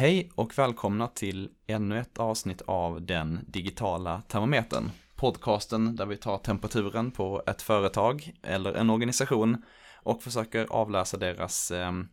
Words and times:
Hej 0.00 0.30
och 0.34 0.58
välkomna 0.58 1.08
till 1.08 1.50
ännu 1.66 1.98
ett 1.98 2.18
avsnitt 2.18 2.62
av 2.62 3.02
den 3.02 3.40
digitala 3.46 4.22
termometern. 4.28 4.90
Podcasten 5.16 5.96
där 5.96 6.06
vi 6.06 6.16
tar 6.16 6.38
temperaturen 6.38 7.10
på 7.10 7.42
ett 7.46 7.62
företag 7.62 8.32
eller 8.42 8.72
en 8.72 8.90
organisation 8.90 9.64
och 10.02 10.22
försöker 10.22 10.66
avläsa 10.70 11.16
deras 11.16 11.70
ehm, 11.70 12.08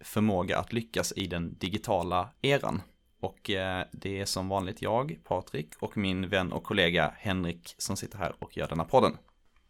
förmåga 0.00 0.58
att 0.58 0.72
lyckas 0.72 1.12
i 1.16 1.26
den 1.26 1.58
digitala 1.58 2.28
eran. 2.42 2.82
Och 3.20 3.50
eh, 3.50 3.84
det 3.92 4.20
är 4.20 4.24
som 4.24 4.48
vanligt 4.48 4.82
jag, 4.82 5.18
Patrik, 5.24 5.74
och 5.80 5.96
min 5.96 6.28
vän 6.28 6.52
och 6.52 6.64
kollega 6.64 7.14
Henrik 7.16 7.74
som 7.78 7.96
sitter 7.96 8.18
här 8.18 8.34
och 8.38 8.56
gör 8.56 8.68
denna 8.68 8.84
podden. 8.84 9.12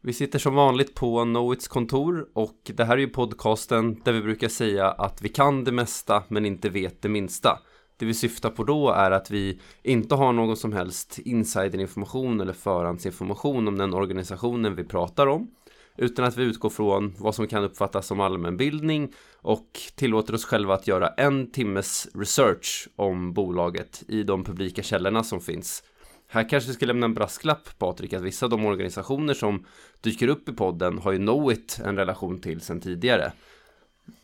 Vi 0.09 0.15
sitter 0.15 0.39
som 0.39 0.55
vanligt 0.55 0.95
på 0.95 1.25
Knowits 1.25 1.69
kontor 1.69 2.29
och 2.33 2.57
det 2.65 2.85
här 2.85 2.95
är 2.95 3.01
ju 3.01 3.09
podcasten 3.09 4.01
där 4.05 4.12
vi 4.12 4.23
brukar 4.23 4.48
säga 4.48 4.91
att 4.91 5.23
vi 5.23 5.29
kan 5.29 5.65
det 5.65 5.73
mesta 5.73 6.23
men 6.29 6.47
inte 6.47 6.69
vet 6.69 7.03
det 7.03 7.09
minsta. 7.09 7.59
Det 7.97 8.07
vi 8.07 8.15
syftar 8.15 8.51
på 8.51 8.65
då 8.65 8.91
är 8.91 9.11
att 9.11 9.31
vi 9.31 9.61
inte 9.83 10.15
har 10.15 10.33
någon 10.33 10.57
som 10.57 10.73
helst 10.73 11.19
insiderinformation 11.19 12.41
eller 12.41 12.53
förhandsinformation 12.53 13.69
om 13.69 13.79
den 13.79 13.95
organisationen 13.95 14.75
vi 14.75 14.84
pratar 14.84 15.27
om 15.27 15.51
utan 15.97 16.25
att 16.25 16.37
vi 16.37 16.43
utgår 16.43 16.70
från 16.70 17.15
vad 17.19 17.34
som 17.34 17.47
kan 17.47 17.65
uppfattas 17.65 18.06
som 18.06 18.20
allmänbildning 18.20 19.12
och 19.37 19.81
tillåter 19.95 20.34
oss 20.34 20.45
själva 20.45 20.75
att 20.75 20.87
göra 20.87 21.09
en 21.09 21.51
timmes 21.51 22.09
research 22.15 22.89
om 22.97 23.33
bolaget 23.33 24.03
i 24.09 24.23
de 24.23 24.45
publika 24.45 24.83
källorna 24.83 25.25
som 25.25 25.41
finns. 25.41 25.83
Här 26.30 26.48
kanske 26.48 26.68
vi 26.68 26.74
ska 26.74 26.87
lämna 26.87 27.06
en 27.06 27.14
brasklapp 27.14 27.78
Patrik 27.78 28.12
att 28.12 28.22
vissa 28.22 28.47
av 28.47 28.50
de 28.50 28.66
organisationer 28.66 29.34
som 29.34 29.64
dyker 30.00 30.28
upp 30.28 30.48
i 30.48 30.53
podden 30.53 30.98
har 30.98 31.12
ju 31.12 31.19
Knowit 31.19 31.80
en 31.84 31.97
relation 31.97 32.41
till 32.41 32.61
sedan 32.61 32.80
tidigare. 32.80 33.33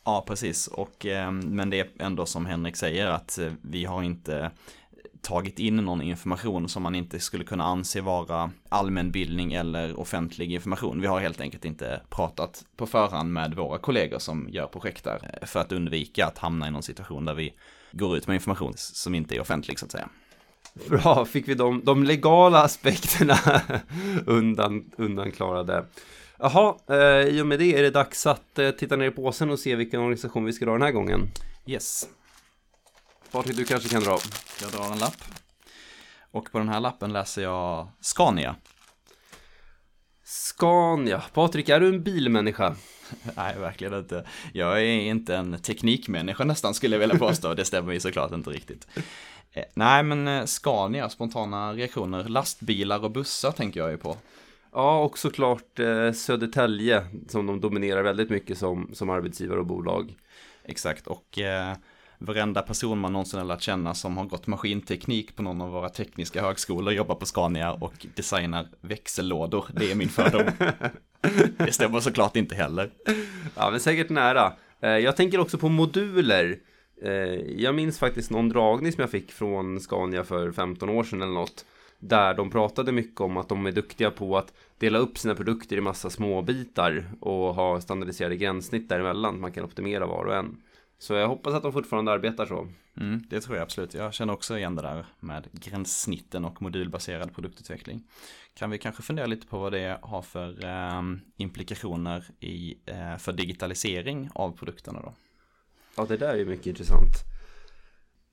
Ja, 0.04 0.24
precis. 0.26 0.66
Och, 0.66 1.06
eh, 1.06 1.32
men 1.32 1.70
det 1.70 1.80
är 1.80 1.88
ändå 1.98 2.26
som 2.26 2.46
Henrik 2.46 2.76
säger 2.76 3.06
att 3.06 3.38
eh, 3.38 3.52
vi 3.62 3.84
har 3.84 4.02
inte 4.02 4.50
tagit 5.20 5.58
in 5.58 5.76
någon 5.76 6.02
information 6.02 6.68
som 6.68 6.82
man 6.82 6.94
inte 6.94 7.20
skulle 7.20 7.44
kunna 7.44 7.64
anse 7.64 8.00
vara 8.00 8.50
allmänbildning 8.68 9.52
eller 9.52 10.00
offentlig 10.00 10.52
information. 10.52 11.00
Vi 11.00 11.06
har 11.06 11.20
helt 11.20 11.40
enkelt 11.40 11.64
inte 11.64 12.00
pratat 12.08 12.64
på 12.76 12.86
förhand 12.86 13.32
med 13.32 13.54
våra 13.54 13.78
kollegor 13.78 14.18
som 14.18 14.48
gör 14.48 14.66
projekt 14.66 15.04
där 15.04 15.38
eh, 15.40 15.46
för 15.46 15.60
att 15.60 15.72
undvika 15.72 16.26
att 16.26 16.38
hamna 16.38 16.68
i 16.68 16.70
någon 16.70 16.82
situation 16.82 17.24
där 17.24 17.34
vi 17.34 17.54
går 17.92 18.16
ut 18.16 18.26
med 18.26 18.34
information 18.34 18.72
som 18.76 19.14
inte 19.14 19.36
är 19.36 19.40
offentlig 19.40 19.78
så 19.78 19.86
att 19.86 19.92
säga. 19.92 20.08
Bra, 20.74 21.24
fick 21.24 21.48
vi 21.48 21.54
de, 21.54 21.84
de 21.84 22.04
legala 22.04 22.62
aspekterna 22.62 23.38
undan, 24.26 24.90
undanklarade. 24.96 25.84
Jaha, 26.38 26.74
eh, 26.88 27.28
i 27.28 27.42
och 27.42 27.46
med 27.46 27.58
det 27.58 27.78
är 27.78 27.82
det 27.82 27.90
dags 27.90 28.26
att 28.26 28.58
eh, 28.58 28.70
titta 28.70 28.96
ner 28.96 29.06
i 29.06 29.10
påsen 29.10 29.50
och 29.50 29.58
se 29.58 29.76
vilken 29.76 30.00
organisation 30.00 30.44
vi 30.44 30.52
ska 30.52 30.64
dra 30.64 30.72
den 30.72 30.82
här 30.82 30.92
gången. 30.92 31.30
Yes. 31.66 32.08
Patrik, 33.32 33.56
du 33.56 33.64
kanske 33.64 33.88
kan 33.88 34.02
dra. 34.02 34.18
Jag 34.62 34.70
drar 34.72 34.92
en 34.92 34.98
lapp. 34.98 35.16
Och 36.30 36.52
på 36.52 36.58
den 36.58 36.68
här 36.68 36.80
lappen 36.80 37.12
läser 37.12 37.42
jag 37.42 37.88
Scania. 38.00 38.56
Scania. 40.24 41.22
Patrik, 41.32 41.68
är 41.68 41.80
du 41.80 41.88
en 41.88 42.02
bilmänniska? 42.02 42.76
Nej, 43.36 43.58
verkligen 43.58 43.94
inte. 43.94 44.24
Jag 44.52 44.78
är 44.82 44.84
inte 44.84 45.36
en 45.36 45.58
teknikmänniska 45.62 46.44
nästan 46.44 46.74
skulle 46.74 46.94
jag 46.94 47.00
vilja 47.00 47.18
påstå. 47.18 47.54
Det 47.54 47.64
stämmer 47.64 47.92
ju 47.92 48.00
såklart 48.00 48.32
inte 48.32 48.50
riktigt. 48.50 48.86
Eh, 49.54 49.64
nej, 49.74 50.02
men 50.02 50.28
eh, 50.28 50.44
Scania, 50.44 51.08
spontana 51.08 51.72
reaktioner. 51.72 52.24
Lastbilar 52.24 53.04
och 53.04 53.10
bussar 53.10 53.50
tänker 53.52 53.80
jag 53.80 53.90
ju 53.90 53.96
på. 53.96 54.16
Ja, 54.72 55.00
och 55.00 55.18
såklart 55.18 55.78
eh, 55.78 56.12
Södertälje 56.12 57.06
som 57.28 57.46
de 57.46 57.60
dominerar 57.60 58.02
väldigt 58.02 58.30
mycket 58.30 58.58
som, 58.58 58.90
som 58.92 59.10
arbetsgivare 59.10 59.58
och 59.58 59.66
bolag. 59.66 60.14
Exakt, 60.64 61.06
och 61.06 61.38
eh, 61.38 61.76
varenda 62.18 62.62
person 62.62 62.98
man 62.98 63.12
någonsin 63.12 63.38
har 63.38 63.46
lärt 63.46 63.62
känna 63.62 63.94
som 63.94 64.16
har 64.16 64.24
gått 64.24 64.46
maskinteknik 64.46 65.36
på 65.36 65.42
någon 65.42 65.60
av 65.60 65.70
våra 65.70 65.88
tekniska 65.88 66.42
högskolor 66.42 66.92
jobbar 66.92 67.14
på 67.14 67.26
Scania 67.26 67.72
och 67.72 68.06
designar 68.14 68.66
växellådor. 68.80 69.64
Det 69.72 69.90
är 69.90 69.94
min 69.94 70.08
fördom. 70.08 70.46
det 71.56 71.72
stämmer 71.72 72.00
såklart 72.00 72.36
inte 72.36 72.54
heller. 72.54 72.90
Ja, 73.56 73.70
men 73.70 73.80
säkert 73.80 74.10
nära. 74.10 74.52
Eh, 74.80 74.90
jag 74.90 75.16
tänker 75.16 75.40
också 75.40 75.58
på 75.58 75.68
moduler. 75.68 76.58
Eh, 77.04 77.40
jag 77.56 77.74
minns 77.74 77.98
faktiskt 77.98 78.30
någon 78.30 78.48
dragning 78.48 78.92
som 78.92 79.00
jag 79.00 79.10
fick 79.10 79.32
från 79.32 79.80
Scania 79.80 80.24
för 80.24 80.52
15 80.52 80.88
år 80.88 81.04
sedan 81.04 81.22
eller 81.22 81.32
något. 81.32 81.64
Där 81.98 82.34
de 82.34 82.50
pratade 82.50 82.92
mycket 82.92 83.20
om 83.20 83.36
att 83.36 83.48
de 83.48 83.66
är 83.66 83.72
duktiga 83.72 84.10
på 84.10 84.38
att 84.38 84.52
dela 84.78 84.98
upp 84.98 85.18
sina 85.18 85.34
produkter 85.34 85.76
i 85.76 85.80
massa 85.80 86.10
små 86.10 86.42
bitar 86.42 87.04
och 87.20 87.54
ha 87.54 87.80
standardiserade 87.80 88.36
gränssnitt 88.36 88.88
däremellan. 88.88 89.40
Man 89.40 89.52
kan 89.52 89.64
optimera 89.64 90.06
var 90.06 90.24
och 90.24 90.34
en. 90.34 90.62
Så 90.98 91.14
jag 91.14 91.28
hoppas 91.28 91.54
att 91.54 91.62
de 91.62 91.72
fortfarande 91.72 92.12
arbetar 92.12 92.46
så. 92.46 92.68
Mm, 93.00 93.22
det 93.30 93.40
tror 93.40 93.56
jag 93.56 93.62
absolut. 93.62 93.94
Jag 93.94 94.14
känner 94.14 94.32
också 94.32 94.58
igen 94.58 94.74
det 94.74 94.82
där 94.82 95.06
med 95.20 95.48
gränssnitten 95.52 96.44
och 96.44 96.62
modulbaserad 96.62 97.34
produktutveckling. 97.34 98.02
Kan 98.54 98.70
vi 98.70 98.78
kanske 98.78 99.02
fundera 99.02 99.26
lite 99.26 99.46
på 99.46 99.58
vad 99.58 99.72
det 99.72 99.98
har 100.02 100.22
för 100.22 100.64
eh, 100.64 101.02
implikationer 101.36 102.24
i, 102.40 102.74
eh, 102.86 103.16
för 103.16 103.32
digitalisering 103.32 104.30
av 104.34 104.56
produkterna 104.56 105.00
då? 105.00 105.14
Ja, 105.96 106.06
det 106.08 106.16
där 106.16 106.28
är 106.28 106.36
ju 106.36 106.44
mycket 106.44 106.66
intressant. 106.66 107.34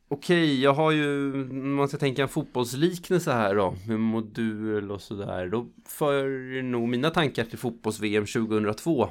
Okej, 0.07 0.61
jag 0.61 0.73
har 0.73 0.91
ju, 0.91 1.33
man 1.53 1.87
ska 1.87 1.97
tänka 1.97 2.21
en 2.21 2.27
fotbollsliknelse 2.27 3.31
här 3.31 3.55
då, 3.55 3.75
med 3.87 3.99
modul 3.99 4.91
och 4.91 5.01
sådär. 5.01 5.47
Då 5.47 5.67
för 5.85 6.27
nog 6.61 6.89
mina 6.89 7.09
tankar 7.09 7.43
till 7.43 7.57
fotbolls-VM 7.57 8.25
2002. 8.25 9.09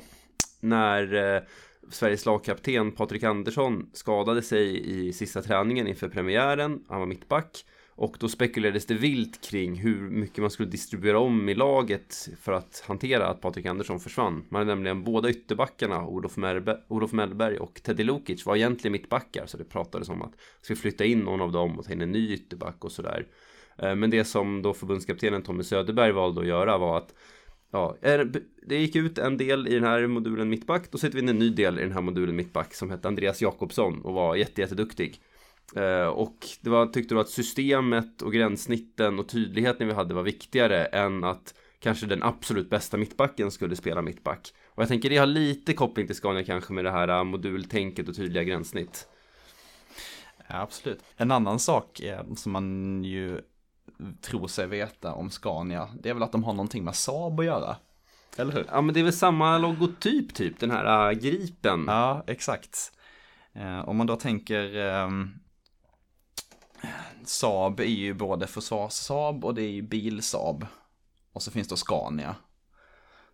När 0.60 1.34
eh, 1.36 1.42
Sveriges 1.90 2.26
lagkapten 2.26 2.92
Patrik 2.92 3.22
Andersson 3.22 3.90
skadade 3.92 4.42
sig 4.42 4.90
i 4.90 5.12
sista 5.12 5.42
träningen 5.42 5.86
inför 5.86 6.08
premiären. 6.08 6.84
Han 6.88 6.98
var 7.00 7.06
mittback. 7.06 7.64
Och 8.00 8.16
då 8.20 8.28
spekulerades 8.28 8.86
det 8.86 8.94
vilt 8.94 9.40
kring 9.50 9.74
hur 9.74 10.10
mycket 10.10 10.38
man 10.38 10.50
skulle 10.50 10.68
distribuera 10.68 11.18
om 11.18 11.48
i 11.48 11.54
laget 11.54 12.28
för 12.40 12.52
att 12.52 12.84
hantera 12.86 13.26
att 13.26 13.40
Patrik 13.40 13.66
Andersson 13.66 14.00
försvann. 14.00 14.44
Man 14.48 14.60
hade 14.60 14.74
nämligen 14.74 15.04
båda 15.04 15.30
ytterbackarna, 15.30 16.06
Olof, 16.06 16.36
Merbe, 16.36 16.80
Olof 16.88 17.12
Mellberg 17.12 17.58
och 17.58 17.82
Teddy 17.82 18.04
Lukic, 18.04 18.46
var 18.46 18.56
egentligen 18.56 18.92
mittbackar. 18.92 19.46
Så 19.46 19.56
det 19.56 19.64
pratades 19.64 20.08
om 20.08 20.22
att 20.22 20.32
ska 20.60 20.76
flytta 20.76 21.04
in 21.04 21.18
någon 21.18 21.40
av 21.40 21.52
dem 21.52 21.78
och 21.78 21.84
ta 21.84 21.92
in 21.92 22.00
en 22.00 22.12
ny 22.12 22.32
ytterback 22.32 22.84
och 22.84 22.92
sådär. 22.92 23.26
Eh, 23.78 23.94
men 23.94 24.10
det 24.10 24.24
som 24.24 24.62
då 24.62 24.74
förbundskaptenen 24.74 25.42
Tommy 25.42 25.62
Söderberg 25.62 26.12
valde 26.12 26.40
att 26.40 26.46
göra 26.46 26.78
var 26.78 26.96
att 26.96 27.14
Ja, 27.72 27.96
det 28.66 28.76
gick 28.76 28.96
ut 28.96 29.18
en 29.18 29.36
del 29.36 29.68
i 29.68 29.74
den 29.74 29.84
här 29.84 30.06
modulen 30.06 30.48
mittback. 30.48 30.90
Då 30.90 30.98
sätter 30.98 31.14
vi 31.14 31.22
in 31.22 31.28
en 31.28 31.38
ny 31.38 31.50
del 31.50 31.78
i 31.78 31.82
den 31.82 31.92
här 31.92 32.00
modulen 32.00 32.36
mittback 32.36 32.74
som 32.74 32.90
hette 32.90 33.08
Andreas 33.08 33.42
Jakobsson 33.42 34.00
och 34.00 34.14
var 34.14 34.36
jätteduktig. 34.36 35.20
Eh, 35.76 36.06
och 36.06 36.36
det 36.60 36.70
var, 36.70 36.86
tyckte 36.86 37.14
då 37.14 37.20
att 37.20 37.28
systemet 37.28 38.22
och 38.22 38.32
gränssnitten 38.32 39.18
och 39.18 39.28
tydligheten 39.28 39.86
vi 39.86 39.94
hade 39.94 40.14
var 40.14 40.22
viktigare 40.22 40.84
än 40.84 41.24
att 41.24 41.54
kanske 41.78 42.06
den 42.06 42.22
absolut 42.22 42.70
bästa 42.70 42.96
mittbacken 42.96 43.50
skulle 43.50 43.76
spela 43.76 44.02
mittback. 44.02 44.54
Och 44.68 44.82
jag 44.82 44.88
tänker 44.88 45.10
det 45.10 45.16
har 45.16 45.26
lite 45.26 45.72
koppling 45.72 46.06
till 46.06 46.16
Scania 46.16 46.44
kanske 46.44 46.72
med 46.72 46.84
det 46.84 46.90
här 46.90 47.08
eh, 47.08 47.24
modultänket 47.24 48.08
och 48.08 48.16
tydliga 48.16 48.44
gränssnitt. 48.44 49.08
Ja, 50.48 50.60
absolut. 50.60 51.00
En 51.16 51.30
annan 51.30 51.58
sak 51.58 52.00
som 52.36 52.52
man 52.52 53.04
ju 53.04 53.40
tror 54.20 54.48
sig 54.48 54.66
veta 54.66 55.14
om 55.14 55.30
Scania, 55.30 55.88
det 56.02 56.08
är 56.08 56.14
väl 56.14 56.22
att 56.22 56.32
de 56.32 56.44
har 56.44 56.52
någonting 56.52 56.84
med 56.84 56.94
Saab 56.94 57.40
att 57.40 57.46
göra. 57.46 57.76
Eller 58.36 58.52
hur? 58.52 58.66
Ja, 58.70 58.80
men 58.80 58.94
det 58.94 59.00
är 59.00 59.04
väl 59.04 59.12
samma 59.12 59.58
logotyp 59.58 60.34
typ, 60.34 60.60
den 60.60 60.70
här 60.70 61.10
äh, 61.10 61.18
gripen. 61.18 61.84
Ja, 61.86 62.24
exakt. 62.26 62.92
Eh, 63.52 63.88
om 63.88 63.96
man 63.96 64.06
då 64.06 64.16
tänker 64.16 64.76
eh, 64.76 65.08
Saab 67.24 67.80
är 67.80 67.84
ju 67.84 68.14
både 68.14 68.46
försvars-Saab 68.46 69.44
och 69.44 69.54
det 69.54 69.62
är 69.62 69.70
ju 69.70 69.82
bil-Saab. 69.82 70.66
Och 71.32 71.42
så 71.42 71.50
finns 71.50 71.68
det 71.68 71.76
Scania. 71.76 72.36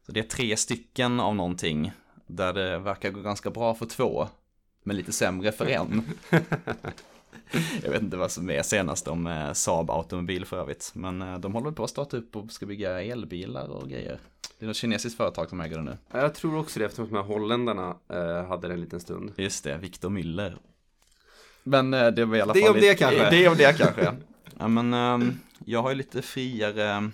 Så 0.06 0.12
det 0.12 0.20
är 0.20 0.24
tre 0.24 0.56
stycken 0.56 1.20
av 1.20 1.34
någonting 1.34 1.92
där 2.26 2.52
det 2.52 2.78
verkar 2.78 3.10
gå 3.10 3.20
ganska 3.20 3.50
bra 3.50 3.74
för 3.74 3.86
två, 3.86 4.28
men 4.82 4.96
lite 4.96 5.12
sämre 5.12 5.52
för 5.52 5.66
en. 5.66 6.02
Jag 7.82 7.90
vet 7.90 8.02
inte 8.02 8.16
vad 8.16 8.30
som 8.30 8.50
är 8.50 8.62
senast 8.62 9.08
om 9.08 9.26
eh, 9.26 9.52
Saab 9.52 9.90
automobil 9.90 10.44
för 10.44 10.56
övrigt. 10.56 10.92
Men 10.94 11.22
eh, 11.22 11.38
de 11.38 11.54
håller 11.54 11.70
på 11.70 11.84
att 11.84 11.90
starta 11.90 12.16
upp 12.16 12.36
och 12.36 12.52
ska 12.52 12.66
bygga 12.66 13.02
elbilar 13.02 13.68
och 13.68 13.88
grejer. 13.88 14.18
Det 14.58 14.64
är 14.64 14.66
något 14.66 14.76
kinesiskt 14.76 15.16
företag 15.16 15.48
som 15.48 15.60
äger 15.60 15.76
det 15.76 15.82
nu. 15.82 15.96
Jag 16.10 16.34
tror 16.34 16.58
också 16.58 16.78
det 16.78 16.84
eftersom 16.84 17.08
de 17.08 17.16
här 17.16 17.22
holländarna 17.22 17.96
eh, 18.08 18.46
hade 18.48 18.68
det 18.68 18.74
en 18.74 18.80
liten 18.80 19.00
stund. 19.00 19.32
Just 19.36 19.64
det, 19.64 19.76
Victor 19.76 20.10
Müller. 20.10 20.56
Men 21.66 21.94
eh, 21.94 22.06
det 22.06 22.24
var 22.24 22.36
i 22.36 22.40
alla 22.40 22.54
fall... 22.54 22.62
Det 22.62 22.68
om 22.68 22.80
det 22.80 22.94
kanske. 22.94 23.30
Det 23.30 23.44
är 23.44 23.50
om 23.50 23.56
det 23.56 23.78
kanske. 23.78 24.16
ja 24.58 24.68
men 24.68 24.94
eh, 24.94 25.34
jag 25.64 25.82
har 25.82 25.90
ju 25.90 25.96
lite 25.96 26.22
friare 26.22 27.10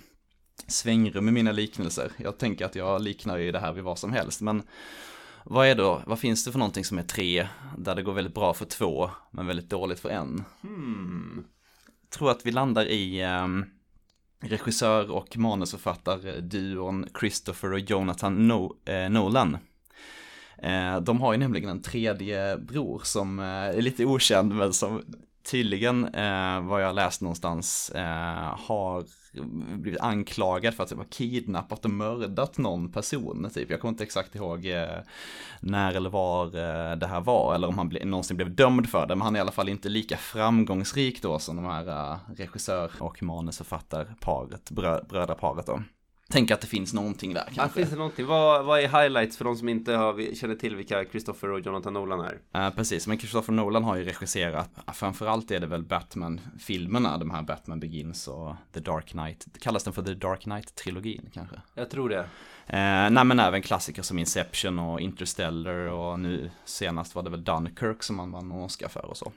svängrum 0.67 1.27
i 1.27 1.31
mina 1.31 1.51
liknelser. 1.51 2.11
Jag 2.17 2.37
tänker 2.37 2.65
att 2.65 2.75
jag 2.75 3.01
liknar 3.01 3.37
ju 3.37 3.51
det 3.51 3.59
här 3.59 3.73
vid 3.73 3.83
vad 3.83 3.99
som 3.99 4.13
helst. 4.13 4.41
Men 4.41 4.63
vad 5.43 5.67
är 5.67 5.75
då, 5.75 6.01
vad 6.05 6.19
finns 6.19 6.45
det 6.45 6.51
för 6.51 6.59
någonting 6.59 6.85
som 6.85 6.97
är 6.97 7.03
tre, 7.03 7.47
där 7.77 7.95
det 7.95 8.01
går 8.01 8.13
väldigt 8.13 8.33
bra 8.33 8.53
för 8.53 8.65
två, 8.65 9.09
men 9.31 9.47
väldigt 9.47 9.69
dåligt 9.69 9.99
för 9.99 10.09
en? 10.09 10.43
Hmm. 10.61 11.43
Tror 12.09 12.31
att 12.31 12.45
vi 12.45 12.51
landar 12.51 12.85
i 12.85 13.21
eh, 13.21 13.47
regissör 14.39 15.11
och 15.11 15.37
manusförfattarduon 15.37 17.07
Christopher 17.19 17.73
och 17.73 17.79
Jonathan 17.79 18.47
no 18.47 18.75
eh, 18.85 19.09
Nolan. 19.09 19.57
Eh, 20.63 20.99
de 20.99 21.21
har 21.21 21.33
ju 21.33 21.39
nämligen 21.39 21.69
en 21.69 21.81
tredje 21.81 22.57
bror 22.57 23.01
som 23.03 23.39
eh, 23.39 23.45
är 23.45 23.81
lite 23.81 24.05
okänd 24.05 24.55
men 24.55 24.73
som 24.73 25.03
tydligen, 25.51 26.05
eh, 26.05 26.61
vad 26.61 26.83
jag 26.83 26.95
läst 26.95 27.21
någonstans, 27.21 27.91
har 28.57 29.05
blivit 29.77 30.01
anklagad 30.01 30.73
för 30.73 30.83
att 30.83 30.91
ha 30.91 31.03
kidnappat 31.03 31.85
och 31.85 31.91
mördat 31.91 32.57
någon 32.57 32.91
person. 32.91 33.49
Typ. 33.53 33.69
Jag 33.69 33.81
kommer 33.81 33.89
inte 33.89 34.03
exakt 34.03 34.35
ihåg 34.35 34.67
när 35.59 35.93
eller 35.93 36.09
var 36.09 36.51
det 36.95 37.07
här 37.07 37.21
var, 37.21 37.55
eller 37.55 37.67
om 37.67 37.77
han 37.77 37.89
ble, 37.89 38.05
någonsin 38.05 38.37
blev 38.37 38.55
dömd 38.55 38.89
för 38.89 39.07
det, 39.07 39.15
men 39.15 39.21
han 39.21 39.35
är 39.35 39.39
i 39.39 39.41
alla 39.41 39.51
fall 39.51 39.69
inte 39.69 39.89
lika 39.89 40.17
framgångsrik 40.17 41.21
då 41.21 41.39
som 41.39 41.55
de 41.55 41.65
här 41.65 42.17
regissör 42.35 42.91
och 42.99 43.23
manusförfattarparet, 43.23 44.71
brö, 44.71 45.03
brödraparet 45.09 45.65
då. 45.65 45.79
Tänk 46.33 46.51
att 46.51 46.61
det 46.61 46.67
finns 46.67 46.93
någonting 46.93 47.33
där 47.33 47.43
kanske. 47.43 47.61
Ja, 47.61 47.67
finns 47.67 47.89
det 47.89 47.95
någonting? 47.95 48.25
Vad, 48.25 48.65
vad 48.65 48.79
är 48.79 49.01
highlights 49.01 49.37
för 49.37 49.45
de 49.45 49.55
som 49.55 49.69
inte 49.69 49.93
har, 49.93 50.35
känner 50.35 50.55
till 50.55 50.75
vilka 50.75 51.05
Christopher 51.05 51.51
och 51.51 51.59
Jonathan 51.59 51.93
Nolan 51.93 52.19
är? 52.19 52.65
Uh, 52.67 52.75
precis, 52.75 53.07
men 53.07 53.19
Christopher 53.19 53.53
Nolan 53.53 53.83
har 53.83 53.95
ju 53.95 54.03
regisserat, 54.03 54.69
framförallt 54.93 55.51
är 55.51 55.59
det 55.59 55.67
väl 55.67 55.83
Batman-filmerna, 55.83 57.17
de 57.17 57.31
här 57.31 57.41
Batman 57.41 57.79
Begins 57.79 58.27
och 58.27 58.55
The 58.73 58.79
Dark 58.79 59.07
Knight. 59.07 59.47
Kallas 59.59 59.83
den 59.83 59.93
för 59.93 60.01
The 60.03 60.13
Dark 60.13 60.41
Knight-trilogin 60.41 61.29
kanske? 61.33 61.55
Jag 61.73 61.89
tror 61.89 62.09
det. 62.09 62.19
Uh, 62.19 63.11
nej 63.11 63.25
men 63.25 63.39
även 63.39 63.61
klassiker 63.61 64.01
som 64.01 64.19
Inception 64.19 64.79
och 64.79 64.99
Interstellar 64.99 65.87
och 65.87 66.19
nu 66.19 66.51
senast 66.65 67.15
var 67.15 67.23
det 67.23 67.29
väl 67.29 67.43
Dunkirk 67.43 68.03
som 68.03 68.19
han 68.19 68.31
vann 68.31 68.51
Oscar 68.51 68.87
för 68.87 69.05
och 69.05 69.17
så. 69.17 69.31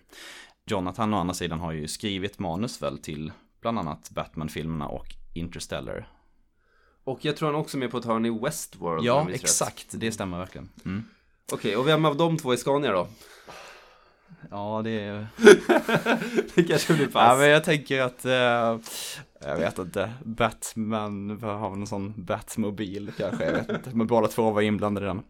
Jonathan 0.71 1.15
å 1.15 1.17
andra 1.17 1.35
sidan 1.35 1.61
har 1.61 1.73
ju 1.73 1.89
skrivit 1.89 2.39
manus 2.39 2.83
väl 2.83 2.99
till 2.99 3.33
bland 3.61 3.79
annat 3.79 4.11
Batman-filmerna 4.11 4.87
och 4.87 5.07
Interstellar. 5.35 6.09
Och 7.06 7.25
jag 7.25 7.37
tror 7.37 7.49
han 7.49 7.61
också 7.61 7.76
är 7.76 7.79
med 7.79 7.91
på 7.91 7.99
ett 7.99 8.05
hörn 8.05 8.26
i 8.26 8.31
Westworld. 8.31 9.05
Ja, 9.05 9.31
exakt. 9.31 9.94
Rätt. 9.94 10.00
Det 10.00 10.12
stämmer 10.12 10.38
verkligen. 10.38 10.69
Mm. 10.85 11.05
Okej, 11.53 11.56
okay, 11.56 11.76
och 11.76 11.88
vem 11.88 12.05
av 12.05 12.17
de 12.17 12.38
två 12.38 12.53
är 12.53 12.56
Scania 12.56 12.93
då? 12.93 13.08
Ja, 14.50 14.81
det 14.85 14.91
är... 14.91 15.26
det 16.55 16.62
kanske 16.62 16.94
blir 16.94 17.06
pass. 17.06 17.31
Ja, 17.31 17.37
men 17.37 17.49
jag 17.49 17.64
tänker 17.64 18.00
att, 18.00 18.25
eh, 18.25 18.79
jag 19.41 19.56
vet 19.58 19.79
inte, 19.79 20.12
Batman, 20.25 21.43
har 21.43 21.70
vi 21.70 21.76
någon 21.76 21.87
sån 21.87 22.14
Batmobil 22.17 23.12
kanske, 23.19 23.44
jag 23.44 23.52
vet 23.52 23.69
inte, 23.69 23.91
men 23.94 24.06
båda 24.06 24.29
två 24.29 24.50
var 24.50 24.62
inblandade 24.62 25.06
i 25.06 25.09
den. 25.09 25.23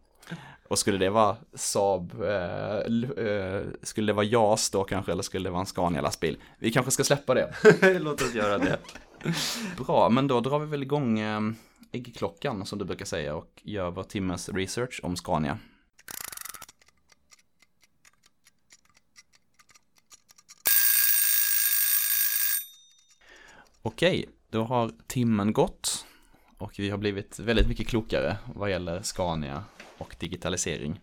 Och 0.69 0.79
skulle 0.79 0.99
det 0.99 1.11
vara 1.11 1.37
Saab, 1.55 2.23
eh, 2.23 3.27
eh, 3.27 3.63
skulle 3.83 4.13
det 4.13 4.17
vara 4.17 4.27
JAS 4.27 4.71
då 4.71 4.85
kanske, 4.85 5.13
eller 5.13 5.23
skulle 5.23 5.49
det 5.49 5.53
vara 5.53 5.61
en 5.61 5.67
Scania-lastbil? 5.67 6.39
Vi 6.59 6.73
kanske 6.73 6.91
ska 6.91 7.05
släppa 7.05 7.35
det. 7.35 7.55
Låt 8.01 8.23
oss 8.23 8.35
göra 8.35 8.59
det. 8.59 8.79
Bra, 9.87 10.09
men 10.09 10.29
då 10.29 10.41
drar 10.41 10.59
vi 10.59 10.67
väl 10.67 10.83
igång 10.83 11.19
eh, 11.19 11.41
äggklockan 11.93 12.67
som 12.67 12.79
du 12.79 12.85
brukar 12.85 13.05
säga 13.05 13.35
och 13.35 13.63
gör 13.63 13.91
vår 13.91 14.03
timmes 14.03 14.49
research 14.49 15.01
om 15.03 15.17
Scania. 15.17 15.59
Okej, 23.83 24.29
då 24.51 24.63
har 24.63 24.93
timmen 25.07 25.53
gått 25.53 26.07
och 26.59 26.73
vi 26.79 26.91
har 26.91 26.99
blivit 26.99 27.39
väldigt 27.39 27.69
mycket 27.69 27.89
klokare 27.89 28.37
vad 28.55 28.71
gäller 28.71 29.03
Scania 29.03 29.65
och 29.99 30.17
digitalisering. 30.19 31.01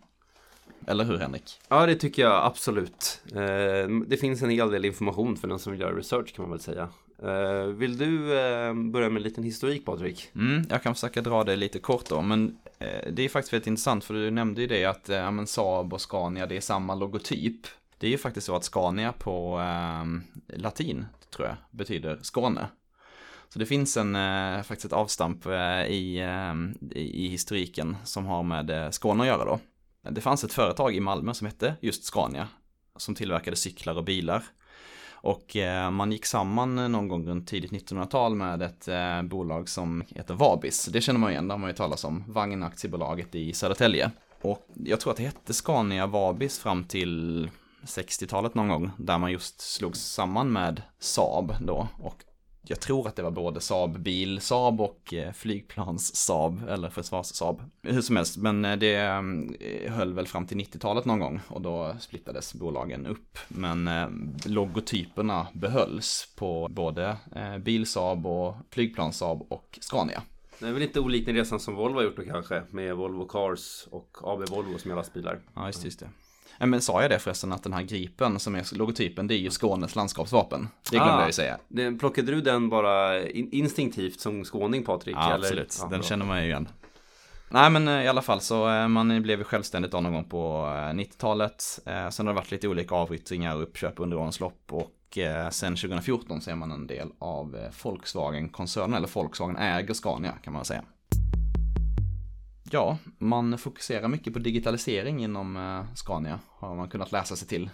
Eller 0.86 1.04
hur 1.04 1.18
Henrik? 1.18 1.60
Ja, 1.68 1.86
det 1.86 1.94
tycker 1.94 2.22
jag 2.22 2.44
absolut. 2.44 3.22
Eh, 3.32 3.88
det 4.06 4.16
finns 4.20 4.42
en 4.42 4.50
hel 4.50 4.70
del 4.70 4.84
information 4.84 5.36
för 5.36 5.48
den 5.48 5.58
som 5.58 5.72
vill 5.72 5.80
göra 5.80 5.96
research 5.96 6.34
kan 6.34 6.42
man 6.42 6.50
väl 6.50 6.60
säga. 6.60 6.88
Eh, 7.22 7.64
vill 7.64 7.98
du 7.98 8.38
eh, 8.38 8.74
börja 8.74 9.08
med 9.08 9.16
en 9.16 9.22
liten 9.22 9.44
historik 9.44 9.84
Patrik? 9.84 10.30
Mm, 10.34 10.66
jag 10.70 10.82
kan 10.82 10.94
försöka 10.94 11.22
dra 11.22 11.44
det 11.44 11.56
lite 11.56 11.78
kort 11.78 12.08
då, 12.08 12.22
men 12.22 12.58
eh, 12.78 13.12
det 13.12 13.22
är 13.22 13.28
faktiskt 13.28 13.52
väldigt 13.52 13.66
intressant 13.66 14.04
för 14.04 14.14
du 14.14 14.30
nämnde 14.30 14.60
ju 14.60 14.66
det 14.66 14.84
att 14.84 15.08
ja, 15.08 15.30
men 15.30 15.46
Saab 15.46 15.92
och 15.92 16.00
Scania 16.00 16.46
det 16.46 16.56
är 16.56 16.60
samma 16.60 16.94
logotyp. 16.94 17.66
Det 17.98 18.06
är 18.06 18.10
ju 18.10 18.18
faktiskt 18.18 18.46
så 18.46 18.56
att 18.56 18.64
Scania 18.64 19.12
på 19.12 19.60
eh, 19.60 20.04
latin, 20.58 21.06
tror 21.30 21.48
jag, 21.48 21.56
betyder 21.70 22.18
Skåne. 22.22 22.66
Så 23.48 23.58
det 23.58 23.66
finns 23.66 23.96
en, 23.96 24.14
faktiskt 24.64 24.84
ett 24.84 24.92
avstamp 24.92 25.46
i, 25.88 26.18
ehm, 26.20 26.74
i, 26.90 27.26
i 27.26 27.28
historiken 27.28 27.96
som 28.04 28.26
har 28.26 28.42
med 28.42 28.94
Skåne 28.94 29.22
att 29.22 29.26
göra 29.26 29.44
då. 29.44 29.60
Det 30.10 30.20
fanns 30.20 30.44
ett 30.44 30.52
företag 30.52 30.94
i 30.94 31.00
Malmö 31.00 31.34
som 31.34 31.46
hette 31.46 31.74
just 31.80 32.04
Scania, 32.04 32.48
som 32.96 33.14
tillverkade 33.14 33.56
cyklar 33.56 33.94
och 33.94 34.04
bilar. 34.04 34.42
Och 35.24 35.56
eh, 35.56 35.90
man 35.90 36.12
gick 36.12 36.26
samman 36.26 36.92
någon 36.92 37.08
gång 37.08 37.28
runt 37.28 37.48
tidigt 37.48 37.70
1900-tal 37.70 38.34
med 38.34 38.62
ett 38.62 38.88
eh, 38.88 39.22
bolag 39.22 39.68
som 39.68 40.04
heter 40.08 40.34
Vabis. 40.34 40.86
Det 40.86 41.00
känner 41.00 41.20
man 41.20 41.30
igen, 41.30 41.48
det 41.48 41.54
har 41.54 41.58
man 41.58 41.70
ju 41.70 41.76
talat 41.76 42.04
om. 42.04 42.24
Vagnaktiebolaget 42.28 43.34
i 43.34 43.52
Södertälje. 43.52 44.10
Och 44.42 44.68
jag 44.74 45.00
tror 45.00 45.10
att 45.10 45.16
det 45.16 45.22
hette 45.22 45.54
Scania 45.54 46.06
Vabis 46.06 46.58
fram 46.58 46.84
till 46.84 47.50
60-talet 47.82 48.54
någon 48.54 48.68
gång. 48.68 48.90
Där 48.98 49.18
man 49.18 49.32
just 49.32 49.60
slogs 49.60 50.00
samman 50.00 50.52
med 50.52 50.82
Saab 50.98 51.54
då. 51.60 51.88
Och 52.02 52.16
jag 52.66 52.80
tror 52.80 53.08
att 53.08 53.16
det 53.16 53.22
var 53.22 53.30
både 53.30 53.60
Saab 53.60 53.98
bil 53.98 54.40
Saab 54.40 54.80
och 54.80 55.14
eh, 55.14 55.32
flygplans 55.32 56.16
Saab 56.16 56.68
eller 56.68 56.90
försvars 56.90 57.26
Saab. 57.26 57.62
Hur 57.82 58.00
som 58.00 58.16
helst, 58.16 58.36
men 58.36 58.64
eh, 58.64 58.76
det 58.76 58.94
eh, 58.94 59.92
höll 59.92 60.14
väl 60.14 60.26
fram 60.26 60.46
till 60.46 60.56
90-talet 60.56 61.04
någon 61.04 61.18
gång 61.18 61.40
och 61.48 61.60
då 61.60 61.96
splittades 62.00 62.54
bolagen 62.54 63.06
upp. 63.06 63.38
Men 63.48 63.90
logotyperna 64.46 65.46
behölls 65.52 66.34
på 66.36 66.68
både 66.70 67.16
bil 67.60 67.86
Saab 67.86 68.26
och 68.26 68.56
flygplans 68.70 69.16
Saab 69.16 69.46
och 69.48 69.78
Scania. 69.80 70.22
Det 70.58 70.66
är 70.66 70.72
väl 70.72 70.82
inte 70.82 71.00
olikt 71.00 71.26
den 71.26 71.34
resan 71.34 71.60
som 71.60 71.74
Volvo 71.74 71.96
har 71.96 72.02
gjort 72.04 72.16
då 72.16 72.22
kanske 72.22 72.62
med 72.70 72.96
Volvo 72.96 73.26
Cars 73.26 73.86
och 73.90 74.18
AB 74.22 74.48
Volvo 74.48 74.78
som 74.78 74.90
är 74.90 74.94
lastbilar. 74.94 75.38
Ja, 75.54 75.66
just, 75.66 75.84
just 75.84 76.00
det. 76.00 76.08
Men 76.58 76.80
sa 76.80 77.02
jag 77.02 77.10
det 77.10 77.18
förresten 77.18 77.52
att 77.52 77.62
den 77.62 77.72
här 77.72 77.82
gripen 77.82 78.38
som 78.38 78.54
är 78.54 78.76
logotypen 78.76 79.26
det 79.26 79.34
är 79.34 79.38
ju 79.38 79.50
Skånes 79.50 79.96
landskapsvapen. 79.96 80.68
Det 80.90 80.96
glömde 80.96 81.14
ah, 81.14 81.18
jag 81.18 81.28
ju 81.28 81.32
säga. 81.32 81.58
Den, 81.68 81.98
plockade 81.98 82.32
du 82.32 82.40
den 82.40 82.68
bara 82.68 83.28
instinktivt 83.28 84.20
som 84.20 84.44
skåning 84.44 84.84
Patrik? 84.84 85.16
Ja 85.16 85.34
eller? 85.34 85.46
absolut, 85.46 85.76
ja, 85.80 85.88
den 85.88 86.00
bra. 86.00 86.08
känner 86.08 86.26
man 86.26 86.42
ju 86.42 86.48
igen. 86.48 86.68
Nej 87.48 87.70
men 87.70 87.88
eh, 87.88 88.04
i 88.04 88.08
alla 88.08 88.22
fall 88.22 88.40
så 88.40 88.68
eh, 88.70 88.88
man 88.88 89.22
blev 89.22 89.38
ju 89.38 89.44
självständigt 89.44 89.92
någon 89.92 90.12
gång 90.12 90.24
på 90.24 90.66
90-talet. 90.94 91.80
Eh, 91.86 92.08
sen 92.08 92.26
har 92.26 92.34
det 92.34 92.40
varit 92.40 92.50
lite 92.50 92.68
olika 92.68 92.94
avyttringar 92.94 93.56
och 93.56 93.62
uppköp 93.62 94.00
under 94.00 94.16
årens 94.16 94.40
lopp 94.40 94.72
och 94.72 94.90
sen 95.50 95.76
2014 95.76 96.40
så 96.40 96.50
är 96.50 96.54
man 96.54 96.72
en 96.72 96.86
del 96.86 97.08
av 97.18 97.70
Volkswagen-koncernen, 97.82 98.94
eller 98.94 99.08
Volkswagen 99.08 99.56
äger 99.56 99.94
Scania 99.94 100.32
kan 100.32 100.52
man 100.52 100.64
säga. 100.64 100.82
Ja, 102.74 102.98
man 103.18 103.58
fokuserar 103.58 104.08
mycket 104.08 104.32
på 104.32 104.38
digitalisering 104.38 105.24
inom 105.24 105.56
eh, 105.56 105.94
Scania, 105.94 106.40
har 106.48 106.74
man 106.74 106.88
kunnat 106.88 107.12
läsa 107.12 107.36
sig 107.36 107.48
till. 107.48 107.70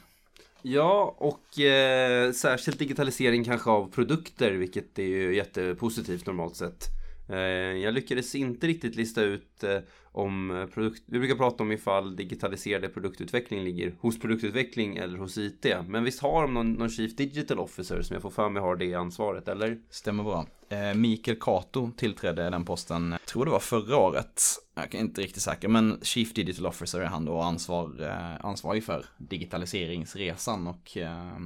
Ja, 0.63 1.17
och 1.19 1.61
eh, 1.61 2.33
särskilt 2.33 2.79
digitalisering 2.79 3.45
kanske 3.45 3.71
av 3.71 3.91
produkter, 3.91 4.53
vilket 4.53 4.99
är 4.99 5.03
ju 5.03 5.37
jättepositivt 5.37 6.27
normalt 6.27 6.57
sett. 6.57 6.87
Eh, 7.29 7.39
jag 7.83 7.95
lyckades 7.95 8.35
inte 8.35 8.67
riktigt 8.67 8.97
lista 8.97 9.23
ut 9.23 9.65
eh, 9.65 9.79
om 10.13 10.67
produkt... 10.75 11.03
Vi 11.07 11.19
brukar 11.19 11.37
prata 11.37 11.63
om 11.63 11.73
ifall 11.73 12.17
digitaliserad 12.17 12.95
produktutveckling 12.95 13.65
ligger 13.65 13.95
hos 14.01 14.21
produktutveckling 14.21 14.97
eller 14.97 15.19
hos 15.19 15.39
IT. 15.39 15.67
Men 15.87 16.05
visst 16.05 16.23
har 16.23 16.43
de 16.43 16.55
någon, 16.55 16.73
någon 16.73 16.91
Chief 16.91 17.17
Digital 17.17 17.59
Officer 17.59 18.03
som 18.03 18.15
jag 18.15 18.23
får 18.23 18.31
för 18.31 18.49
mig 18.49 18.63
har 18.63 18.77
det 18.77 18.95
ansvaret, 18.95 19.49
eller? 19.49 19.79
Stämmer 19.91 20.25
bra. 20.25 20.47
Eh, 20.71 20.95
Mikael 20.95 21.37
Kato 21.41 21.91
tillträdde 21.97 22.51
den 22.51 22.65
posten, 22.65 23.11
jag 23.11 23.27
tror 23.27 23.45
det 23.45 23.51
var 23.51 23.61
förra 23.61 23.97
året. 23.97 24.43
Jag 24.75 24.95
är 24.95 24.99
inte 24.99 25.21
riktigt 25.21 25.43
säker, 25.43 25.69
men 25.69 25.99
Chief 26.03 26.35
Digital 26.35 26.67
Officer 26.67 27.01
är 27.01 27.07
han 27.07 27.25
då 27.25 27.41
ansvar, 27.41 28.03
eh, 28.03 28.45
ansvarig 28.47 28.85
för 28.85 29.05
digitaliseringsresan 29.19 30.67
och 30.67 30.97
eh, 30.97 31.39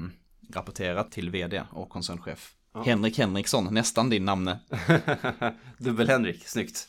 rapporterar 0.54 1.04
till 1.04 1.30
vd 1.30 1.62
och 1.70 1.88
koncernchef. 1.88 2.54
Ja. 2.74 2.82
Henrik 2.82 3.18
Henriksson, 3.18 3.74
nästan 3.74 4.10
din 4.10 4.24
namne. 4.24 4.60
Dubbel-Henrik, 5.78 6.48
snyggt. 6.48 6.88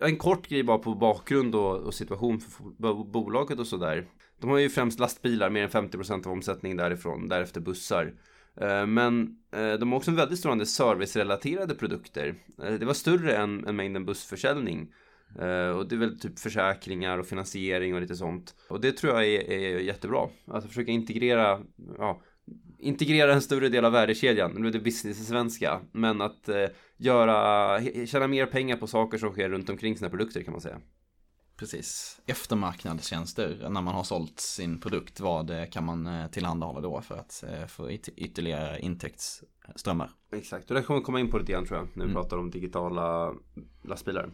En 0.00 0.16
kort 0.16 0.48
grej 0.48 0.62
bara 0.62 0.78
på 0.78 0.94
bakgrund 0.94 1.54
och, 1.54 1.76
och 1.76 1.94
situation 1.94 2.40
för 2.40 3.04
bolaget 3.04 3.58
och 3.58 3.66
sådär. 3.66 4.06
De 4.40 4.50
har 4.50 4.58
ju 4.58 4.70
främst 4.70 4.98
lastbilar, 4.98 5.50
mer 5.50 5.62
än 5.62 5.90
50% 5.90 6.26
av 6.26 6.32
omsättningen 6.32 6.76
därifrån, 6.76 7.28
därefter 7.28 7.60
bussar. 7.60 8.14
Eh, 8.60 8.86
men 8.86 9.36
eh, 9.52 9.72
de 9.72 9.92
har 9.92 9.96
också 9.96 10.10
en 10.10 10.16
väldigt 10.16 10.38
stor 10.38 10.50
andel 10.50 10.66
servicerelaterade 10.66 11.74
produkter. 11.74 12.34
Eh, 12.62 12.72
det 12.72 12.86
var 12.86 12.94
större 12.94 13.36
än, 13.36 13.66
än 13.66 13.76
mängden 13.76 14.04
bussförsäljning. 14.04 14.92
Och 15.76 15.88
det 15.88 15.94
är 15.94 15.98
väl 15.98 16.20
typ 16.20 16.38
försäkringar 16.38 17.18
och 17.18 17.26
finansiering 17.26 17.94
och 17.94 18.00
lite 18.00 18.16
sånt. 18.16 18.54
Och 18.68 18.80
det 18.80 18.92
tror 18.92 19.12
jag 19.12 19.26
är, 19.26 19.50
är 19.50 19.78
jättebra. 19.78 20.28
Att 20.46 20.66
försöka 20.66 20.92
integrera, 20.92 21.60
ja, 21.98 22.22
integrera 22.78 23.34
en 23.34 23.42
större 23.42 23.68
del 23.68 23.84
av 23.84 23.92
värdekedjan. 23.92 24.52
Nu 24.56 24.68
är 24.68 24.72
det 24.72 24.78
business 24.78 25.20
i 25.20 25.24
svenska. 25.24 25.80
Men 25.92 26.20
att 26.20 26.48
göra, 26.96 27.80
tjäna 28.06 28.26
mer 28.26 28.46
pengar 28.46 28.76
på 28.76 28.86
saker 28.86 29.18
som 29.18 29.32
sker 29.32 29.48
runt 29.48 29.70
omkring 29.70 29.96
sina 29.96 30.10
produkter 30.10 30.42
kan 30.42 30.52
man 30.52 30.60
säga. 30.60 30.80
Precis. 31.58 32.20
Eftermarknadstjänster, 32.26 33.68
när 33.70 33.80
man 33.80 33.94
har 33.94 34.04
sålt 34.04 34.40
sin 34.40 34.80
produkt, 34.80 35.20
vad 35.20 35.72
kan 35.72 35.84
man 35.84 36.06
eh, 36.06 36.26
tillhandahålla 36.26 36.80
då 36.80 37.00
för 37.00 37.16
att 37.16 37.44
eh, 37.48 37.66
få 37.66 37.90
ytterligare 37.90 38.80
intäktsströmmar? 38.80 40.10
Exakt, 40.32 40.70
och 40.70 40.76
det 40.76 40.82
kommer 40.82 41.00
vi 41.00 41.04
komma 41.04 41.20
in 41.20 41.30
på 41.30 41.38
lite 41.38 41.52
grann 41.52 41.66
tror 41.66 41.78
jag, 41.78 41.86
när 41.86 42.04
vi 42.04 42.10
mm. 42.10 42.22
pratar 42.22 42.38
om 42.38 42.50
digitala 42.50 43.34
lastbilar. 43.84 44.30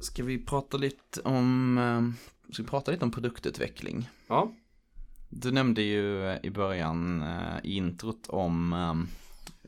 Ska 0.00 0.24
vi 0.24 0.44
prata 0.44 0.76
lite 0.76 1.20
om, 1.20 1.78
eh, 1.78 2.52
ska 2.52 2.62
vi 2.62 2.68
prata 2.68 2.90
lite 2.90 3.04
om 3.04 3.10
produktutveckling? 3.10 4.08
Ja. 4.26 4.52
Du 5.28 5.52
nämnde 5.52 5.82
ju 5.82 6.38
i 6.42 6.50
början 6.50 7.22
eh, 7.22 7.58
i 7.64 7.76
introt 7.76 8.26
om 8.28 8.72
eh, 8.72 8.94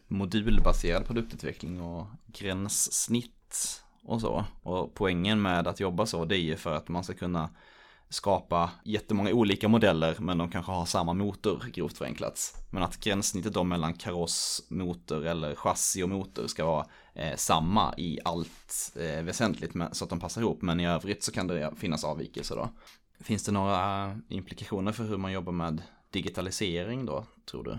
modulbaserad 0.09 1.07
produktutveckling 1.07 1.81
och 1.81 2.07
gränssnitt 2.27 3.82
och 4.05 4.21
så. 4.21 4.45
Och 4.63 4.95
poängen 4.95 5.43
med 5.43 5.67
att 5.67 5.81
jobba 5.81 6.07
så 6.07 6.25
det 6.25 6.37
är 6.37 6.41
ju 6.41 6.57
för 6.57 6.75
att 6.75 6.89
man 6.89 7.05
ska 7.05 7.15
kunna 7.15 7.51
skapa 8.09 8.71
jättemånga 8.85 9.33
olika 9.33 9.69
modeller 9.69 10.17
men 10.19 10.39
de 10.39 10.51
kanske 10.51 10.73
har 10.73 10.85
samma 10.85 11.13
motor 11.13 11.65
grovt 11.73 11.99
förenklat. 11.99 12.65
Men 12.71 12.83
att 12.83 13.01
gränssnittet 13.01 13.55
då 13.55 13.65
mellan 13.65 13.95
kaross, 13.95 14.67
motor 14.69 15.27
eller 15.27 15.55
chassi 15.55 16.03
och 16.03 16.09
motor 16.09 16.47
ska 16.47 16.67
vara 16.67 16.87
eh, 17.15 17.37
samma 17.37 17.95
i 17.97 18.19
allt 18.25 18.93
eh, 18.97 19.23
väsentligt 19.23 19.75
med, 19.75 19.97
så 19.97 20.05
att 20.05 20.11
de 20.11 20.21
passar 20.21 20.41
ihop. 20.41 20.63
Men 20.63 20.81
i 20.81 20.87
övrigt 20.87 21.23
så 21.23 21.33
kan 21.33 21.47
det 21.47 21.73
finnas 21.77 22.05
avvikelser 22.05 22.57
då. 22.57 22.69
Finns 23.21 23.45
det 23.45 23.53
några 23.53 24.19
implikationer 24.29 24.93
för 24.93 25.05
hur 25.05 25.17
man 25.17 25.33
jobbar 25.33 25.53
med 25.53 25.83
digitalisering 26.11 27.07
då, 27.07 27.25
tror 27.51 27.65
du? 27.65 27.79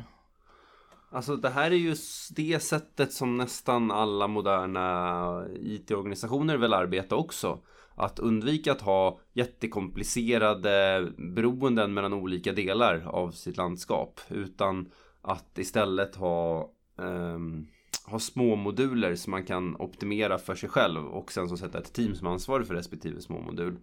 Alltså 1.14 1.36
det 1.36 1.50
här 1.50 1.72
är 1.72 1.76
ju 1.76 1.96
det 2.36 2.64
sättet 2.64 3.14
som 3.14 3.38
nästan 3.38 3.92
alla 3.92 4.28
moderna 4.28 5.46
IT-organisationer 5.60 6.58
vill 6.58 6.74
arbeta 6.74 7.16
också. 7.16 7.60
Att 7.96 8.20
undvika 8.20 8.72
att 8.72 8.82
ha 8.82 9.20
jättekomplicerade 9.34 11.08
beroenden 11.36 11.94
mellan 11.94 12.14
olika 12.14 12.54
delar 12.54 13.04
av 13.08 13.32
sitt 13.32 13.58
landskap. 13.58 14.22
Utan 14.30 14.92
att 15.22 15.58
istället 15.58 16.16
ha, 16.16 16.72
um, 16.98 17.68
ha 18.06 18.20
små 18.20 18.56
moduler 18.56 19.16
som 19.16 19.32
man 19.32 19.46
kan 19.46 19.76
optimera 19.76 20.38
för 20.38 20.56
sig 20.56 20.70
själv 20.70 21.06
och 21.06 21.32
sen 21.32 21.50
så 21.50 21.58
sätta 21.58 21.80
ett 21.80 21.94
team 21.94 22.16
som 22.16 22.28
ansvarar 22.28 22.64
för 22.64 22.74
respektive 22.74 23.22
små 23.22 23.42
modul. 23.42 23.74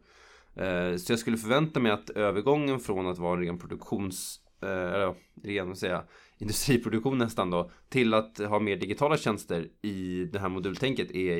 Uh, 0.60 0.96
så 0.96 1.12
jag 1.12 1.18
skulle 1.18 1.36
förvänta 1.36 1.80
mig 1.80 1.92
att 1.92 2.10
övergången 2.10 2.80
från 2.80 3.06
att 3.06 3.18
vara 3.18 3.38
en 3.38 3.44
ren 3.44 3.58
produktions 3.58 4.40
uh, 4.62 4.70
eller 4.70 5.14
ren, 5.42 5.76
säga, 5.76 6.04
industriproduktion 6.40 7.18
nästan 7.18 7.50
då 7.50 7.70
till 7.88 8.14
att 8.14 8.38
ha 8.38 8.58
mer 8.58 8.76
digitala 8.76 9.16
tjänster 9.16 9.68
i 9.82 10.24
det 10.32 10.38
här 10.38 10.48
modultänket 10.48 11.10
är, 11.10 11.38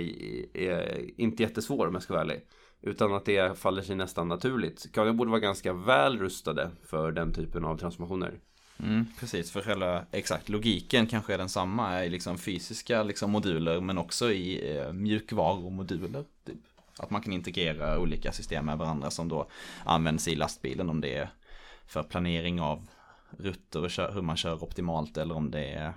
är 0.56 1.10
inte 1.20 1.42
jättesvår 1.42 1.86
om 1.86 1.94
jag 1.94 2.02
ska 2.02 2.12
vara 2.12 2.22
ärlig. 2.22 2.40
Utan 2.82 3.14
att 3.14 3.24
det 3.24 3.58
faller 3.58 3.82
sig 3.82 3.96
nästan 3.96 4.28
naturligt. 4.28 4.80
Scania 4.80 5.12
borde 5.12 5.30
vara 5.30 5.40
ganska 5.40 5.72
väl 5.72 6.18
rustade 6.18 6.70
för 6.84 7.12
den 7.12 7.32
typen 7.32 7.64
av 7.64 7.76
transformationer. 7.78 8.40
Mm, 8.82 9.06
precis, 9.20 9.50
för 9.50 9.60
själva 9.60 10.04
exakt 10.10 10.48
logiken 10.48 11.06
kanske 11.06 11.34
är 11.34 11.38
densamma 11.38 12.04
i 12.04 12.08
liksom 12.08 12.38
fysiska 12.38 13.02
liksom, 13.02 13.30
moduler 13.30 13.80
men 13.80 13.98
också 13.98 14.32
i 14.32 14.76
eh, 14.76 14.92
mjukvarumoduler. 14.92 16.24
Typ. 16.46 16.58
Att 16.98 17.10
man 17.10 17.22
kan 17.22 17.32
integrera 17.32 17.98
olika 17.98 18.32
system 18.32 18.66
med 18.66 18.78
varandra 18.78 19.10
som 19.10 19.28
då 19.28 19.50
används 19.84 20.28
i 20.28 20.34
lastbilen 20.34 20.90
om 20.90 21.00
det 21.00 21.14
är 21.14 21.30
för 21.86 22.02
planering 22.02 22.60
av 22.60 22.86
rutter 23.38 23.82
och 23.82 23.90
kör, 23.90 24.12
hur 24.12 24.22
man 24.22 24.36
kör 24.36 24.64
optimalt 24.64 25.16
eller 25.16 25.36
om 25.36 25.50
det 25.50 25.64
är 25.64 25.94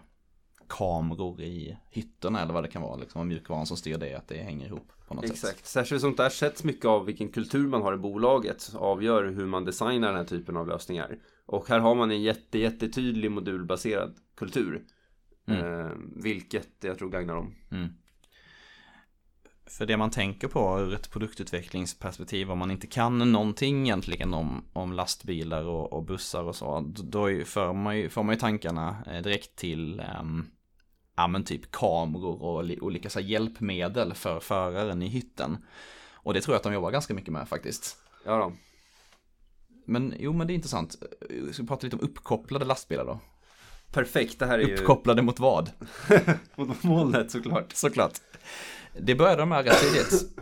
kameror 0.67 1.41
i 1.41 1.77
hytterna 1.89 2.41
eller 2.41 2.53
vad 2.53 2.63
det 2.63 2.67
kan 2.67 2.81
vara. 2.81 2.95
Liksom, 2.95 3.27
mjukvaran 3.27 3.65
som 3.65 3.77
styr 3.77 3.97
det, 3.97 4.15
att 4.15 4.27
det 4.27 4.37
hänger 4.37 4.67
ihop 4.67 4.91
på 5.07 5.13
något 5.13 5.23
Exakt. 5.23 5.39
sätt. 5.39 5.49
Exakt, 5.49 5.67
särskilt 5.67 6.01
som 6.01 6.15
där 6.15 6.29
sätts 6.29 6.63
mycket 6.63 6.85
av 6.85 7.05
vilken 7.05 7.29
kultur 7.29 7.67
man 7.67 7.81
har 7.81 7.93
i 7.93 7.97
bolaget 7.97 8.71
avgör 8.75 9.25
hur 9.25 9.45
man 9.45 9.65
designar 9.65 10.07
den 10.07 10.17
här 10.17 10.25
typen 10.25 10.57
av 10.57 10.67
lösningar. 10.67 11.17
Och 11.45 11.69
här 11.69 11.79
har 11.79 11.95
man 11.95 12.11
en 12.11 12.21
jätte, 12.21 12.59
jättetydlig 12.59 13.31
modulbaserad 13.31 14.15
kultur. 14.35 14.83
Mm. 15.45 15.79
Eh, 15.79 15.91
vilket 16.15 16.83
jag 16.83 16.97
tror 16.97 17.09
gagnar 17.09 17.35
dem. 17.35 17.55
Mm. 17.71 17.89
För 19.65 19.85
det 19.85 19.97
man 19.97 20.11
tänker 20.11 20.47
på 20.47 20.79
ur 20.79 20.93
ett 20.93 21.11
produktutvecklingsperspektiv 21.11 22.51
om 22.51 22.59
man 22.59 22.71
inte 22.71 22.87
kan 22.87 23.31
någonting 23.31 23.83
egentligen 23.83 24.33
om, 24.33 24.65
om 24.73 24.93
lastbilar 24.93 25.63
och, 25.63 25.93
och 25.93 26.03
bussar 26.03 26.43
och 26.43 26.55
så. 26.55 26.79
Då 26.95 27.45
för 27.45 27.73
man 27.73 27.97
ju, 27.97 28.09
får 28.09 28.23
man 28.23 28.35
ju 28.35 28.39
tankarna 28.39 28.97
eh, 29.07 29.21
direkt 29.21 29.55
till 29.55 30.03
um, 30.19 30.47
ja 31.15 31.27
men 31.27 31.43
typ 31.43 31.71
kameror 31.71 32.41
och 32.41 32.65
olika 32.81 33.09
så 33.09 33.19
hjälpmedel 33.19 34.13
för 34.13 34.39
föraren 34.39 35.01
i 35.01 35.07
hytten. 35.07 35.57
Och 36.13 36.33
det 36.33 36.41
tror 36.41 36.53
jag 36.53 36.57
att 36.57 36.63
de 36.63 36.73
jobbar 36.73 36.91
ganska 36.91 37.13
mycket 37.13 37.33
med 37.33 37.49
faktiskt. 37.49 37.97
Ja 38.25 38.37
då. 38.37 38.53
Men 39.85 40.13
jo 40.19 40.33
men 40.33 40.47
det 40.47 40.53
är 40.53 40.55
intressant. 40.55 40.95
Vi 41.29 41.53
ska 41.53 41.63
prata 41.63 41.87
lite 41.87 41.95
om 41.95 42.01
uppkopplade 42.01 42.65
lastbilar 42.65 43.05
då. 43.05 43.19
Perfekt, 43.91 44.39
det 44.39 44.45
här 44.45 44.59
är 44.59 44.73
Uppkopplade 44.73 45.21
ju... 45.21 45.25
mot 45.25 45.39
vad? 45.39 45.71
mot 46.55 46.83
molnet 46.83 47.31
såklart. 47.31 47.73
Såklart. 47.73 48.13
Det 48.97 49.15
började 49.15 49.41
de 49.41 49.49
med 49.49 49.65
rätt 49.65 49.79
tidigt. 49.79 50.35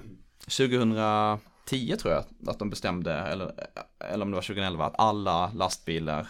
2010 0.58 1.96
tror 1.98 2.14
jag 2.14 2.24
att 2.48 2.60
de 2.60 2.70
bestämde, 2.70 3.14
eller, 3.14 3.52
eller 4.00 4.26
om 4.26 4.32
det 4.32 4.36
var 4.36 4.42
2011, 4.42 4.86
att 4.86 5.00
alla 5.00 5.52
lastbilar 5.56 6.28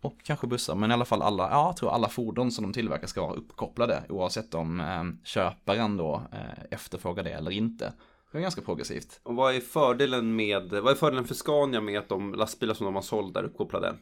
och 0.00 0.18
kanske 0.24 0.46
bussar, 0.46 0.74
men 0.74 0.90
i 0.90 0.94
alla 0.94 1.04
fall 1.04 1.22
alla, 1.22 1.50
ja, 1.50 1.66
jag 1.66 1.76
tror 1.76 1.90
alla 1.90 2.08
fordon 2.08 2.52
som 2.52 2.62
de 2.62 2.72
tillverkar 2.72 3.06
ska 3.06 3.20
vara 3.22 3.34
uppkopplade 3.34 4.02
oavsett 4.08 4.54
om 4.54 4.80
eh, 4.80 5.04
köparen 5.24 5.96
då 5.96 6.22
eh, 6.32 6.64
efterfrågar 6.70 7.24
det 7.24 7.30
eller 7.30 7.50
inte. 7.50 7.92
Det 8.32 8.38
är 8.38 8.42
ganska 8.42 8.62
progressivt. 8.62 9.20
Och 9.22 9.34
vad 9.34 9.54
är 9.54 9.60
fördelen 9.60 10.36
med, 10.36 10.70
vad 10.70 10.88
är 10.88 10.94
fördelen 10.94 11.24
för 11.24 11.34
Scania 11.34 11.80
med 11.80 11.98
att 11.98 12.08
de 12.08 12.34
lastbilar 12.34 12.74
som 12.74 12.84
de 12.84 12.94
har 12.94 13.02
sålt 13.02 13.36
är 13.36 13.42
uppkopplade? 13.44 13.94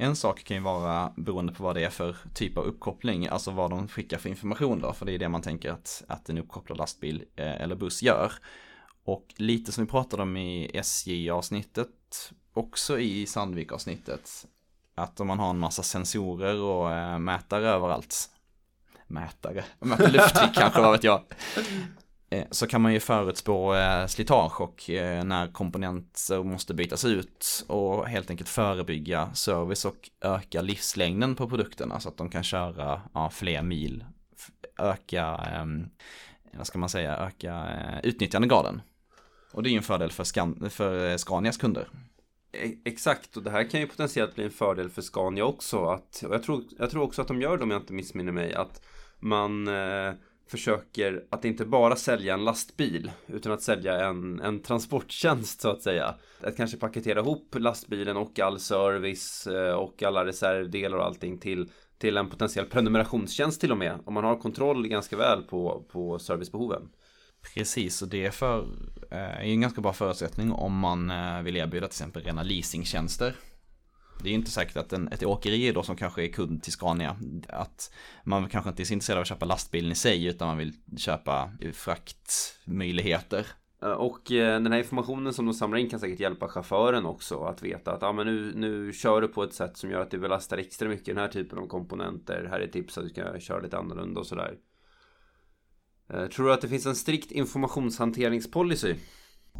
En 0.00 0.16
sak 0.16 0.44
kan 0.44 0.56
ju 0.56 0.62
vara 0.62 1.12
beroende 1.16 1.52
på 1.52 1.62
vad 1.62 1.76
det 1.76 1.84
är 1.84 1.90
för 1.90 2.16
typ 2.34 2.58
av 2.58 2.64
uppkoppling, 2.64 3.26
alltså 3.26 3.50
vad 3.50 3.70
de 3.70 3.88
skickar 3.88 4.18
för 4.18 4.28
information 4.28 4.80
då, 4.80 4.92
för 4.92 5.06
det 5.06 5.12
är 5.12 5.18
det 5.18 5.28
man 5.28 5.42
tänker 5.42 5.70
att, 5.70 6.02
att 6.08 6.28
en 6.28 6.38
uppkopplad 6.38 6.78
lastbil 6.78 7.24
eh, 7.36 7.60
eller 7.62 7.76
buss 7.76 8.02
gör. 8.02 8.32
Och 9.04 9.34
lite 9.36 9.72
som 9.72 9.84
vi 9.84 9.90
pratade 9.90 10.22
om 10.22 10.36
i 10.36 10.70
SJ-avsnittet, 10.74 12.32
också 12.52 12.98
i 12.98 13.26
Sandvik-avsnittet, 13.26 14.46
att 14.94 15.20
om 15.20 15.26
man 15.26 15.38
har 15.38 15.50
en 15.50 15.58
massa 15.58 15.82
sensorer 15.82 16.60
och 16.60 16.92
eh, 16.92 17.18
mätare 17.18 17.68
överallt, 17.68 18.30
mätare, 19.06 19.64
mäter 19.78 20.10
lufttryck 20.10 20.54
kanske, 20.54 20.80
vad 20.80 20.92
vet 20.92 21.04
jag, 21.04 21.22
Eh, 22.30 22.44
så 22.50 22.66
kan 22.66 22.80
man 22.80 22.92
ju 22.92 23.00
förutspå 23.00 23.74
eh, 23.74 24.06
slitage 24.06 24.60
och 24.60 24.90
eh, 24.90 25.24
när 25.24 25.52
komponenter 25.52 26.42
måste 26.42 26.74
bytas 26.74 27.04
ut 27.04 27.64
och 27.66 28.06
helt 28.06 28.30
enkelt 28.30 28.48
förebygga 28.48 29.34
service 29.34 29.84
och 29.84 30.10
öka 30.20 30.62
livslängden 30.62 31.34
på 31.34 31.48
produkterna 31.48 32.00
så 32.00 32.08
att 32.08 32.16
de 32.16 32.30
kan 32.30 32.42
köra 32.42 33.02
ja, 33.14 33.30
fler 33.30 33.62
mil, 33.62 34.04
öka, 34.78 35.24
ehm, 35.24 35.88
vad 36.52 36.66
ska 36.66 36.78
man 36.78 36.88
säga, 36.88 37.16
öka 37.16 37.68
utnyttjandegraden. 38.02 38.82
Och 39.52 39.62
det 39.62 39.68
är 39.68 39.70
ju 39.70 39.76
en 39.76 39.82
fördel 39.82 40.10
för, 40.10 40.24
Scan 40.24 40.70
för 40.70 41.16
Scanias 41.16 41.56
kunder. 41.56 41.88
E, 42.52 42.74
exakt, 42.84 43.36
och 43.36 43.42
det 43.42 43.50
här 43.50 43.70
kan 43.70 43.80
ju 43.80 43.86
potentiellt 43.86 44.34
bli 44.34 44.44
en 44.44 44.50
fördel 44.50 44.90
för 44.90 45.02
Scania 45.02 45.44
också. 45.44 45.84
Att, 45.84 46.22
och 46.26 46.34
jag, 46.34 46.42
tror, 46.42 46.64
jag 46.78 46.90
tror 46.90 47.02
också 47.02 47.22
att 47.22 47.28
de 47.28 47.40
gör 47.40 47.56
det 47.56 47.62
om 47.62 47.70
jag 47.70 47.80
inte 47.80 47.92
missminner 47.92 48.32
mig. 48.32 48.54
Att 48.54 48.82
man 49.18 49.68
eh, 49.68 50.12
försöker 50.48 51.24
att 51.30 51.44
inte 51.44 51.64
bara 51.64 51.96
sälja 51.96 52.34
en 52.34 52.44
lastbil 52.44 53.10
utan 53.26 53.52
att 53.52 53.62
sälja 53.62 54.06
en, 54.06 54.40
en 54.40 54.62
transporttjänst 54.62 55.60
så 55.60 55.68
att 55.68 55.82
säga. 55.82 56.14
Att 56.40 56.56
kanske 56.56 56.76
paketera 56.76 57.20
ihop 57.20 57.54
lastbilen 57.58 58.16
och 58.16 58.40
all 58.40 58.58
service 58.58 59.46
eh, 59.46 59.74
och 59.74 60.02
alla 60.02 60.24
reservdelar 60.24 60.98
och 60.98 61.04
allting 61.04 61.38
till, 61.38 61.70
till 61.98 62.16
en 62.16 62.30
potentiell 62.30 62.66
prenumerationstjänst 62.66 63.60
till 63.60 63.72
och 63.72 63.78
med. 63.78 63.98
Om 64.04 64.14
man 64.14 64.24
har 64.24 64.36
kontroll 64.36 64.88
ganska 64.88 65.16
väl 65.16 65.42
på, 65.42 65.84
på 65.92 66.18
servicebehoven. 66.18 66.88
Precis, 67.54 68.02
och 68.02 68.08
det 68.08 68.26
är, 68.26 68.30
för, 68.30 68.58
eh, 69.10 69.18
är 69.18 69.42
en 69.42 69.60
ganska 69.60 69.80
bra 69.80 69.92
förutsättning 69.92 70.52
om 70.52 70.78
man 70.78 71.10
eh, 71.10 71.42
vill 71.42 71.56
erbjuda 71.56 71.86
till 71.86 71.92
exempel 71.92 72.22
rena 72.22 72.42
leasingtjänster. 72.42 73.34
Det 74.22 74.30
är 74.30 74.34
inte 74.34 74.50
säkert 74.50 74.76
att 74.76 74.92
en, 74.92 75.08
ett 75.08 75.24
åkeri 75.24 75.72
då 75.72 75.82
som 75.82 75.96
kanske 75.96 76.24
är 76.24 76.28
kund 76.28 76.62
till 76.62 76.72
Scania, 76.72 77.16
att 77.48 77.92
man 78.24 78.48
kanske 78.48 78.70
inte 78.70 78.82
är 78.82 78.84
så 78.84 78.92
intresserad 78.92 79.16
av 79.16 79.22
att 79.22 79.28
köpa 79.28 79.46
lastbilen 79.46 79.92
i 79.92 79.94
sig 79.94 80.26
utan 80.26 80.48
man 80.48 80.58
vill 80.58 80.72
köpa 80.96 81.52
fraktmöjligheter. 81.72 83.46
Och 83.80 84.20
den 84.28 84.72
här 84.72 84.78
informationen 84.78 85.32
som 85.32 85.46
de 85.46 85.54
samlar 85.54 85.78
in 85.78 85.90
kan 85.90 86.00
säkert 86.00 86.20
hjälpa 86.20 86.48
chauffören 86.48 87.06
också 87.06 87.44
att 87.44 87.62
veta 87.62 87.92
att 87.92 88.02
ah, 88.02 88.12
men 88.12 88.26
nu, 88.26 88.52
nu 88.54 88.92
kör 88.92 89.20
du 89.20 89.28
på 89.28 89.42
ett 89.42 89.54
sätt 89.54 89.76
som 89.76 89.90
gör 89.90 90.00
att 90.00 90.10
du 90.10 90.18
belastar 90.18 90.58
extra 90.58 90.88
mycket 90.88 91.06
den 91.06 91.18
här 91.18 91.28
typen 91.28 91.58
av 91.58 91.66
komponenter. 91.66 92.48
Här 92.50 92.60
är 92.60 92.66
tips 92.66 92.98
att 92.98 93.04
du 93.04 93.10
ska 93.10 93.40
köra 93.40 93.60
lite 93.60 93.78
annorlunda 93.78 94.20
och 94.20 94.26
sådär. 94.26 94.54
Eh, 96.10 96.26
tror 96.26 96.46
du 96.46 96.52
att 96.52 96.60
det 96.60 96.68
finns 96.68 96.86
en 96.86 96.94
strikt 96.94 97.32
informationshanteringspolicy? 97.32 98.94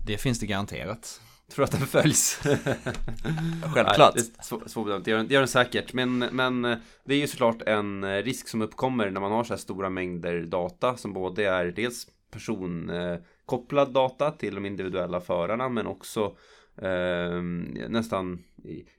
Det 0.07 0.19
finns 0.19 0.41
det 0.41 0.47
garanterat. 0.47 1.21
Tror 1.53 1.65
att 1.65 1.71
den 1.71 1.81
följs? 1.81 2.41
Självklart. 3.75 4.15
Nej, 4.17 4.61
svårbedömt, 4.67 5.05
det, 5.05 5.23
det 5.23 5.35
gör 5.35 5.41
den 5.41 5.49
säkert. 5.49 5.93
Men, 5.93 6.19
men 6.19 6.65
eh, 6.65 6.79
det 7.05 7.15
är 7.15 7.19
ju 7.19 7.27
såklart 7.27 7.63
en 7.63 8.05
eh, 8.05 8.23
risk 8.23 8.49
som 8.49 8.63
uppkommer 8.63 9.11
när 9.11 9.21
man 9.21 9.33
har 9.33 9.45
så 9.45 9.53
här 9.53 9.59
stora 9.59 9.91
mängder 9.91 10.41
data 10.41 10.97
som 10.97 11.13
både 11.13 11.49
är 11.49 11.65
dels 11.65 12.07
personkopplad 12.31 13.93
data 13.93 14.31
till 14.31 14.55
de 14.55 14.67
individuella 14.67 15.21
förarna 15.21 15.69
men 15.69 15.87
också 15.87 16.37
eh, 16.83 17.43
nästan 17.89 18.43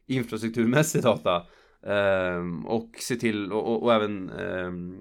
infrastrukturmässig 0.07 1.03
data 1.03 1.45
Ehm, 1.83 2.65
och 2.65 2.89
se 2.99 3.15
till, 3.15 3.51
och, 3.51 3.67
och, 3.67 3.83
och 3.83 3.93
även 3.93 4.29
ehm, 4.29 4.97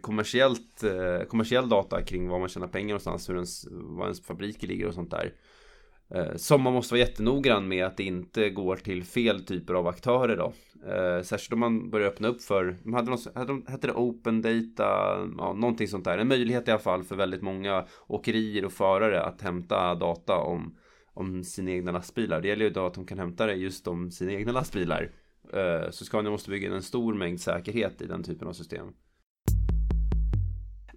kommersiellt, 0.00 0.82
eh, 0.82 1.26
kommersiell 1.28 1.68
data 1.68 2.02
kring 2.02 2.28
var 2.28 2.38
man 2.38 2.48
tjänar 2.48 2.68
pengar 2.68 2.88
någonstans, 2.88 3.28
hur 3.28 3.34
ens, 3.34 3.66
var 3.70 4.04
ens 4.04 4.22
fabriker 4.22 4.66
ligger 4.66 4.86
och 4.86 4.94
sånt 4.94 5.10
där. 5.10 5.32
Eh, 6.14 6.36
som 6.36 6.62
man 6.62 6.72
måste 6.72 6.94
vara 6.94 7.00
jättenoggrann 7.00 7.68
med 7.68 7.86
att 7.86 7.96
det 7.96 8.04
inte 8.04 8.50
går 8.50 8.76
till 8.76 9.04
fel 9.04 9.44
typer 9.44 9.74
av 9.74 9.86
aktörer 9.86 10.36
då. 10.36 10.52
Eh, 10.92 11.22
särskilt 11.22 11.52
om 11.52 11.60
man 11.60 11.90
börjar 11.90 12.08
öppna 12.08 12.28
upp 12.28 12.42
för, 12.42 12.76
de 12.82 12.94
hade, 12.94 13.10
något, 13.10 13.34
hade 13.34 13.46
de, 13.46 13.64
hette 13.68 13.86
det 13.86 13.92
open 13.92 14.42
data, 14.42 14.84
ja, 15.38 15.52
någonting 15.52 15.88
sånt 15.88 16.04
där. 16.04 16.18
En 16.18 16.28
möjlighet 16.28 16.68
i 16.68 16.70
alla 16.70 16.80
fall 16.80 17.04
för 17.04 17.16
väldigt 17.16 17.42
många 17.42 17.84
åkerier 18.06 18.64
och 18.64 18.72
förare 18.72 19.22
att 19.22 19.42
hämta 19.42 19.94
data 19.94 20.36
om, 20.36 20.76
om 21.14 21.44
sina 21.44 21.70
egna 21.70 21.92
lastbilar. 21.92 22.40
Det 22.40 22.48
gäller 22.48 22.64
ju 22.64 22.70
då 22.70 22.86
att 22.86 22.94
de 22.94 23.06
kan 23.06 23.18
hämta 23.18 23.46
det 23.46 23.54
just 23.54 23.88
om 23.88 24.10
sina 24.10 24.32
egna 24.32 24.52
lastbilar. 24.52 25.10
Eh, 25.52 25.90
så 25.90 26.04
Scania 26.04 26.30
måste 26.30 26.50
bygga 26.50 26.68
in 26.68 26.74
en 26.74 26.82
stor 26.82 27.14
mängd 27.14 27.40
säkerhet 27.40 28.02
i 28.02 28.06
den 28.06 28.22
typen 28.22 28.48
av 28.48 28.52
system. 28.52 28.86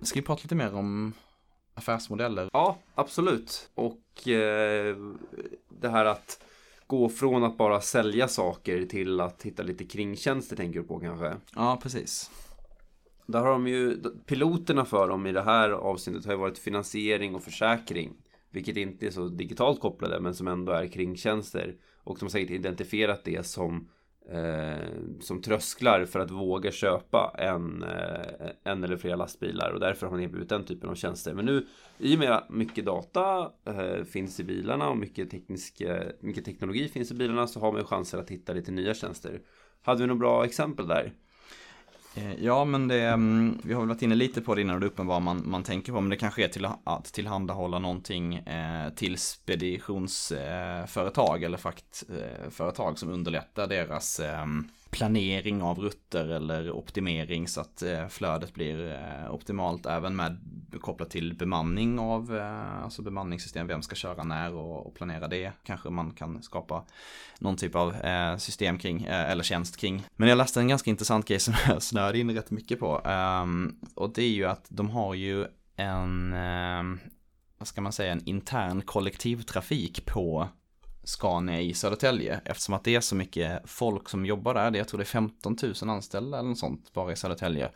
Ska 0.01 0.19
vi 0.19 0.25
prata 0.25 0.41
lite 0.43 0.55
mer 0.55 0.73
om 0.73 1.13
affärsmodeller? 1.73 2.49
Ja, 2.53 2.77
absolut. 2.95 3.69
Och 3.75 4.27
eh, 4.27 4.95
det 5.69 5.89
här 5.89 6.05
att 6.05 6.43
gå 6.87 7.09
från 7.09 7.43
att 7.43 7.57
bara 7.57 7.81
sälja 7.81 8.27
saker 8.27 8.85
till 8.85 9.19
att 9.19 9.43
hitta 9.43 9.63
lite 9.63 9.85
kringtjänster 9.85 10.55
tänker 10.55 10.79
du 10.79 10.87
på 10.87 10.99
kanske? 10.99 11.35
Ja, 11.55 11.79
precis. 11.83 12.31
Där 13.25 13.39
har 13.39 13.51
de 13.51 13.67
ju, 13.67 13.97
piloterna 14.25 14.85
för 14.85 15.07
dem 15.07 15.25
i 15.25 15.31
det 15.31 15.41
här 15.41 15.69
avseendet 15.69 16.25
har 16.25 16.33
ju 16.33 16.39
varit 16.39 16.59
finansiering 16.59 17.35
och 17.35 17.43
försäkring. 17.43 18.13
Vilket 18.51 18.77
inte 18.77 19.07
är 19.07 19.11
så 19.11 19.27
digitalt 19.27 19.79
kopplade 19.79 20.19
men 20.19 20.35
som 20.35 20.47
ändå 20.47 20.71
är 20.71 20.87
kringtjänster. 20.87 21.75
Och 22.03 22.17
de 22.19 22.25
har 22.25 22.29
säkert 22.29 22.51
identifierat 22.51 23.23
det 23.23 23.45
som 23.45 23.89
Eh, 24.29 24.87
som 25.19 25.41
trösklar 25.41 26.05
för 26.05 26.19
att 26.19 26.31
våga 26.31 26.71
köpa 26.71 27.35
en, 27.37 27.83
eh, 27.83 28.49
en 28.63 28.83
eller 28.83 28.97
flera 28.97 29.15
lastbilar 29.15 29.71
och 29.71 29.79
därför 29.79 30.05
har 30.05 30.11
man 30.11 30.23
erbjudit 30.23 30.49
den 30.49 30.63
typen 30.63 30.89
av 30.89 30.95
tjänster. 30.95 31.33
Men 31.33 31.45
nu 31.45 31.65
i 31.97 32.15
och 32.15 32.19
med 32.19 32.31
att 32.31 32.49
mycket 32.49 32.85
data 32.85 33.51
eh, 33.65 34.03
finns 34.03 34.39
i 34.39 34.43
bilarna 34.43 34.89
och 34.89 34.97
mycket, 34.97 35.29
teknisk, 35.29 35.81
mycket 36.19 36.45
teknologi 36.45 36.87
finns 36.87 37.11
i 37.11 37.15
bilarna 37.15 37.47
så 37.47 37.59
har 37.59 37.71
man 37.71 37.81
ju 37.81 37.87
chanser 37.87 38.17
att 38.17 38.29
hitta 38.29 38.53
lite 38.53 38.71
nya 38.71 38.93
tjänster. 38.93 39.41
Hade 39.81 40.01
vi 40.01 40.07
några 40.07 40.19
bra 40.19 40.45
exempel 40.45 40.87
där? 40.87 41.13
Eh, 42.15 42.43
ja, 42.43 42.65
men 42.65 42.87
det, 42.87 43.01
mm, 43.01 43.59
vi 43.63 43.73
har 43.73 43.81
väl 43.81 43.89
varit 43.89 44.01
inne 44.01 44.15
lite 44.15 44.41
på 44.41 44.55
det 44.55 44.61
innan 44.61 44.75
och 44.75 44.81
det 44.81 44.85
är 44.85 44.89
uppenbart 44.89 45.23
man, 45.23 45.41
man 45.45 45.63
tänker 45.63 45.93
på, 45.93 46.01
men 46.01 46.09
det 46.09 46.17
kanske 46.17 46.43
är 46.43 46.47
till 46.47 46.67
att 46.83 47.05
tillhandahålla 47.05 47.79
någonting 47.79 48.35
eh, 48.35 48.89
till 48.89 49.17
speditionsföretag 49.17 51.41
eh, 51.41 51.45
eller 51.45 51.57
fraktföretag 51.57 52.89
eh, 52.89 52.95
som 52.95 53.09
underlättar 53.09 53.67
deras 53.67 54.19
ehm, 54.19 54.67
planering 54.93 55.61
av 55.61 55.79
rutter 55.79 56.27
eller 56.27 56.71
optimering 56.71 57.47
så 57.47 57.61
att 57.61 57.81
eh, 57.81 58.07
flödet 58.07 58.53
blir 58.53 58.91
eh, 58.91 59.33
optimalt 59.33 59.85
även 59.85 60.15
med 60.15 60.37
kopplat 60.81 61.09
till 61.09 61.33
bemanning 61.37 61.99
av 61.99 62.37
eh, 62.37 62.83
alltså 62.83 63.01
bemanningssystem, 63.01 63.67
vem 63.67 63.81
ska 63.81 63.95
köra 63.95 64.23
när 64.23 64.53
och, 64.53 64.95
planera 64.95 65.27
det. 65.27 65.51
Kanske 65.63 65.89
man 65.89 66.11
kan 66.11 66.43
skapa 66.43 66.83
någon 67.39 67.57
typ 67.57 67.75
av 67.75 67.95
system 68.37 68.77
kring 68.77 69.03
eller 69.09 69.43
tjänst 69.43 69.77
kring. 69.77 70.03
Men 70.15 70.29
jag 70.29 70.37
läste 70.37 70.59
en 70.59 70.67
ganska 70.67 70.89
intressant 70.89 71.27
grej 71.27 71.39
som 71.39 71.53
jag 71.67 71.83
snöade 71.83 72.19
in 72.19 72.35
rätt 72.35 72.51
mycket 72.51 72.79
på 72.79 73.01
ehm, 73.05 73.75
och 73.95 74.13
det 74.13 74.23
är 74.23 74.29
ju 74.29 74.45
att 74.45 74.65
de 74.69 74.89
har 74.89 75.13
ju 75.13 75.45
en 75.75 76.35
vad 77.57 77.67
ska 77.67 77.81
man 77.81 77.93
säga, 77.93 78.11
en 78.11 78.25
intern 78.25 78.81
kollektivtrafik 78.81 80.05
på 80.05 80.47
Scania 81.03 81.61
i 81.61 81.73
Södertälje 81.73 82.41
eftersom 82.45 82.73
att 82.73 82.83
det 82.83 82.95
är 82.95 83.01
så 83.01 83.15
mycket 83.15 83.61
folk 83.65 84.09
som 84.09 84.25
jobbar 84.25 84.53
där. 84.53 84.77
Jag 84.77 84.87
tror 84.87 84.97
det 84.97 85.03
är 85.03 85.05
15 85.05 85.57
000 85.81 85.89
anställda 85.89 86.39
eller 86.39 86.49
något 86.49 86.59
sånt 86.59 86.93
bara 86.93 87.11
i 87.11 87.15
Södertälje. 87.15 87.71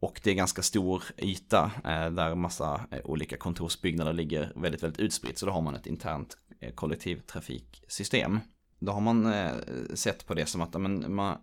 Och 0.00 0.20
det 0.24 0.30
är 0.30 0.34
ganska 0.34 0.62
stor 0.62 1.02
yta 1.18 1.70
eh, 1.84 2.10
där 2.10 2.34
massa 2.34 2.80
eh, 2.90 3.00
olika 3.04 3.36
kontorsbyggnader 3.36 4.12
ligger 4.12 4.52
väldigt, 4.56 4.82
väldigt 4.82 5.00
utspritt. 5.00 5.38
Så 5.38 5.46
då 5.46 5.52
har 5.52 5.60
man 5.60 5.74
ett 5.74 5.86
internt 5.86 6.36
eh, 6.60 6.74
kollektivtrafiksystem. 6.74 8.40
Då 8.78 8.92
har 8.92 9.00
man 9.00 9.34
sett 9.94 10.26
på 10.26 10.34
det 10.34 10.46
som 10.46 10.60
att 10.60 10.80
men, 10.80 11.14
man, 11.14 11.38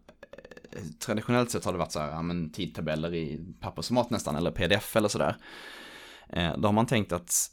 traditionellt 1.05 1.51
sett 1.51 1.65
har 1.65 1.71
det 1.71 1.77
varit 1.77 1.91
så 1.91 1.99
här, 1.99 2.21
men, 2.21 2.51
tidtabeller 2.51 3.13
i 3.13 3.39
pappersformat 3.59 4.09
nästan, 4.09 4.35
eller 4.35 4.51
pdf 4.51 4.95
eller 4.95 5.07
sådär. 5.07 5.37
Då 6.57 6.67
har 6.67 6.71
man 6.71 6.85
tänkt 6.85 7.11
att 7.11 7.49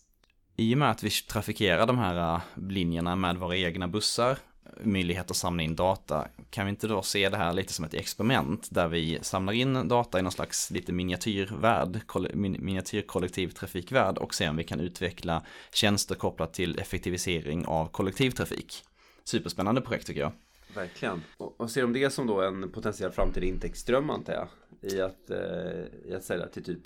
i 0.57 0.75
och 0.75 0.79
med 0.79 0.91
att 0.91 1.03
vi 1.03 1.11
trafikerar 1.11 1.87
de 1.87 1.99
här 1.99 2.35
äh, 2.35 2.41
linjerna 2.69 3.17
med 3.17 3.37
våra 3.37 3.57
egna 3.57 3.89
bussar, 3.89 4.39
möjlighet 4.83 5.31
att 5.31 5.37
samla 5.37 5.63
in 5.63 5.77
data, 5.77 6.29
kan 6.51 6.67
vi 6.67 6.71
inte 6.71 6.87
då 6.87 7.03
se 7.03 7.29
det 7.29 7.37
här 7.37 7.53
lite 7.53 7.73
som 7.73 7.85
ett 7.85 7.95
experiment 7.95 8.69
där 8.71 8.89
vi 8.89 9.19
samlar 9.23 9.53
in 9.53 9.89
data 9.89 10.19
i 10.19 10.23
någon 10.23 10.33
slags 10.33 10.71
lite 10.71 10.93
miniatyrvärld, 10.93 12.01
miniatyrkollektivtrafikvärld 12.35 14.19
och 14.19 14.35
se 14.35 14.49
om 14.49 14.57
vi 14.57 14.65
kan 14.65 14.81
utveckla 14.81 15.43
tjänster 15.73 16.15
kopplat 16.15 16.53
till 16.53 16.79
effektivisering 16.79 17.67
av 17.67 17.87
kollektivtrafik. 17.87 18.85
Superspännande 19.25 19.81
projekt 19.81 20.07
tycker 20.07 20.21
jag. 20.21 20.33
Verkligen. 20.75 21.23
Och 21.37 21.71
ser 21.71 21.83
de 21.83 21.93
det 21.93 22.11
som 22.11 22.27
då 22.27 22.41
en 22.43 22.71
potentiell 22.71 23.13
framtida 23.13 23.47
intäktsström 23.47 24.11
antar 24.11 24.33
jag? 24.33 24.49
I 24.93 25.01
att, 25.01 25.31
eh, 25.31 26.11
i 26.11 26.15
att 26.15 26.25
sälja 26.25 26.47
till 26.47 26.65
typ 26.65 26.83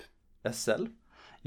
SL? 0.53 0.85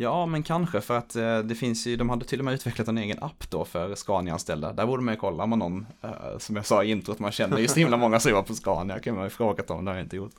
Ja, 0.00 0.26
men 0.26 0.42
kanske 0.42 0.80
för 0.80 0.98
att 0.98 1.16
eh, 1.16 1.38
det 1.38 1.54
finns 1.54 1.86
ju, 1.86 1.96
de 1.96 2.10
hade 2.10 2.24
till 2.24 2.38
och 2.38 2.44
med 2.44 2.54
utvecklat 2.54 2.88
en 2.88 2.98
egen 2.98 3.22
app 3.22 3.50
då 3.50 3.64
för 3.64 3.94
Scania-anställda. 3.94 4.72
Där 4.72 4.86
borde 4.86 5.02
man 5.02 5.14
ju 5.14 5.20
kolla 5.20 5.46
med 5.46 5.58
någon, 5.58 5.86
eh, 6.02 6.38
som 6.38 6.56
jag 6.56 6.66
sa 6.66 6.84
i 6.84 6.90
introt, 6.90 7.18
man 7.18 7.32
känner 7.32 7.58
ju 7.58 7.68
så 7.68 7.80
himla 7.80 7.96
många 7.96 8.20
som 8.20 8.30
jobbar 8.30 8.42
på 8.42 8.54
Scania, 8.54 8.98
kan 8.98 9.14
man 9.14 9.24
ju 9.24 9.30
fråga 9.30 9.64
om, 9.68 9.84
det 9.84 9.90
har 9.90 9.96
jag 9.96 10.04
inte 10.04 10.16
gjort. 10.16 10.32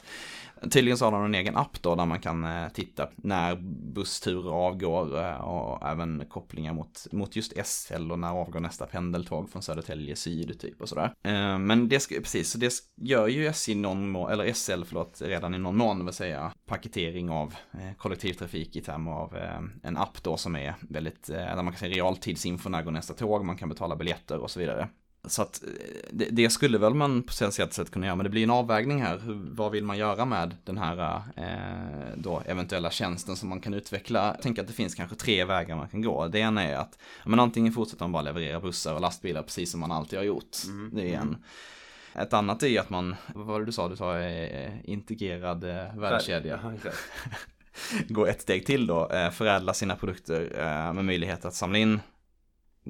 Tydligen 0.62 0.98
så 0.98 1.06
har 1.06 1.12
de 1.12 1.26
en 1.26 1.36
egen 1.36 1.58
app 1.58 1.82
då 1.82 1.96
där 1.96 2.06
man 2.06 2.20
kan 2.20 2.44
eh, 2.44 2.70
titta 2.70 3.10
när 3.16 3.56
bussturer 3.94 4.52
avgår 4.52 5.20
eh, 5.20 5.36
och 5.36 5.88
även 5.88 6.26
kopplingar 6.30 6.74
mot, 6.74 7.08
mot 7.12 7.36
just 7.36 7.54
SL 7.66 8.12
och 8.12 8.20
när 8.20 8.30
avgår 8.30 8.60
nästa 8.60 8.86
pendeltåg 8.86 9.50
från 9.50 9.62
Södertälje 9.62 10.16
syd 10.16 10.60
typ 10.60 10.82
och 10.82 10.90
sådär. 10.90 11.14
Eh, 11.24 11.58
men 11.60 11.90
det 11.90 12.00
ska, 12.00 12.16
precis, 12.16 12.52
så 12.52 12.58
det 12.58 12.74
gör 12.96 13.28
ju 13.28 13.48
SJ 13.48 13.76
någon 13.76 14.10
mån, 14.10 14.32
eller 14.32 14.54
SL 14.54 14.84
förlåt, 14.86 15.22
redan 15.22 15.54
i 15.54 15.58
någon 15.58 15.78
mån, 15.78 16.06
vill 16.06 16.14
säga 16.14 16.52
paketering 16.66 17.30
av 17.30 17.56
kollektivtrafik 17.98 18.76
i 18.76 18.82
termer 18.82 19.12
av 19.12 19.36
en 19.84 19.98
app 19.98 20.24
då 20.24 20.38
som 20.38 20.56
är 20.56 20.76
väldigt, 20.82 21.28
där 21.28 21.56
man 21.56 21.74
kan 21.74 21.80
se 21.80 21.88
realtidsinfo 21.88 22.70
när 22.70 22.84
går 22.84 22.92
nästa 22.92 23.14
tåg, 23.14 23.46
man 23.46 23.58
kan 23.58 23.70
betala 23.70 23.96
biljetter 23.96 24.38
och 24.38 24.52
så 24.52 24.60
vidare. 24.60 24.90
Så 25.26 25.42
att 25.42 25.64
eh, 25.64 25.70
det, 26.12 26.26
det, 26.26 26.50
skulle 26.50 26.78
väl 26.78 26.94
man 26.94 27.24
potentiellt 27.24 27.74
sett 27.74 27.92
kunna 27.92 28.06
göra, 28.06 28.16
men 28.16 28.24
det 28.24 28.30
blir 28.30 28.44
en 28.44 28.50
avvägning 28.50 29.02
här. 29.02 29.20
vad 29.56 29.72
vill 29.72 29.84
man 29.84 29.98
göra 29.98 30.26
med 30.26 30.56
den 30.64 30.78
här 30.78 31.22
eh, 31.36 32.16
då 32.16 32.42
eventuella 32.46 32.92
tjänsten 32.92 33.36
som 33.36 33.50
man 33.50 33.62
kan 33.62 33.74
utveckla? 33.74 34.26
Jag 34.26 34.42
tänker 34.42 34.62
att 34.62 34.68
det 34.68 34.74
finns 34.74 34.96
kanske 34.96 35.16
tre 35.16 35.46
vägar 35.46 35.76
man 35.76 35.88
kan 35.88 36.02
gå. 36.02 36.28
Det 36.28 36.40
ena 36.40 36.64
är 36.64 36.76
att 36.76 36.98
men 37.26 37.40
antingen 37.40 37.74
fortsätter 37.74 38.04
man 38.04 38.12
bara 38.12 38.24
leverera 38.24 38.60
bussar 38.60 38.94
och 38.94 39.02
lastbilar 39.02 39.44
precis 39.44 39.72
som 39.72 39.80
man 39.80 39.92
alltid 39.92 40.20
har 40.20 40.24
gjort. 40.24 40.58
Mm. 40.68 40.92
Det 40.96 41.14
är 41.14 41.20
en. 41.20 41.38
Ett 42.16 42.34
annat 42.34 42.64
är 42.64 42.80
att 42.80 42.90
man, 42.90 43.16
vad 43.36 43.46
var 43.46 43.60
det 43.60 43.66
du 43.66 43.72
sa, 43.72 43.90
du 43.90 43.96
sa 43.96 44.20
eh, 44.20 44.90
integrerad 44.90 45.64
eh, 45.64 45.96
värdekedja. 45.96 46.60
Gå 48.10 48.26
ett 48.26 48.42
steg 48.42 48.66
till 48.66 48.88
då, 48.88 49.10
eh, 49.10 49.32
förädla 49.32 49.74
sina 49.74 49.96
produkter 49.96 50.52
eh, 50.56 50.94
med 50.94 51.06
möjlighet 51.06 51.46
att 51.46 51.54
samla 51.54 51.78
in 51.78 52.00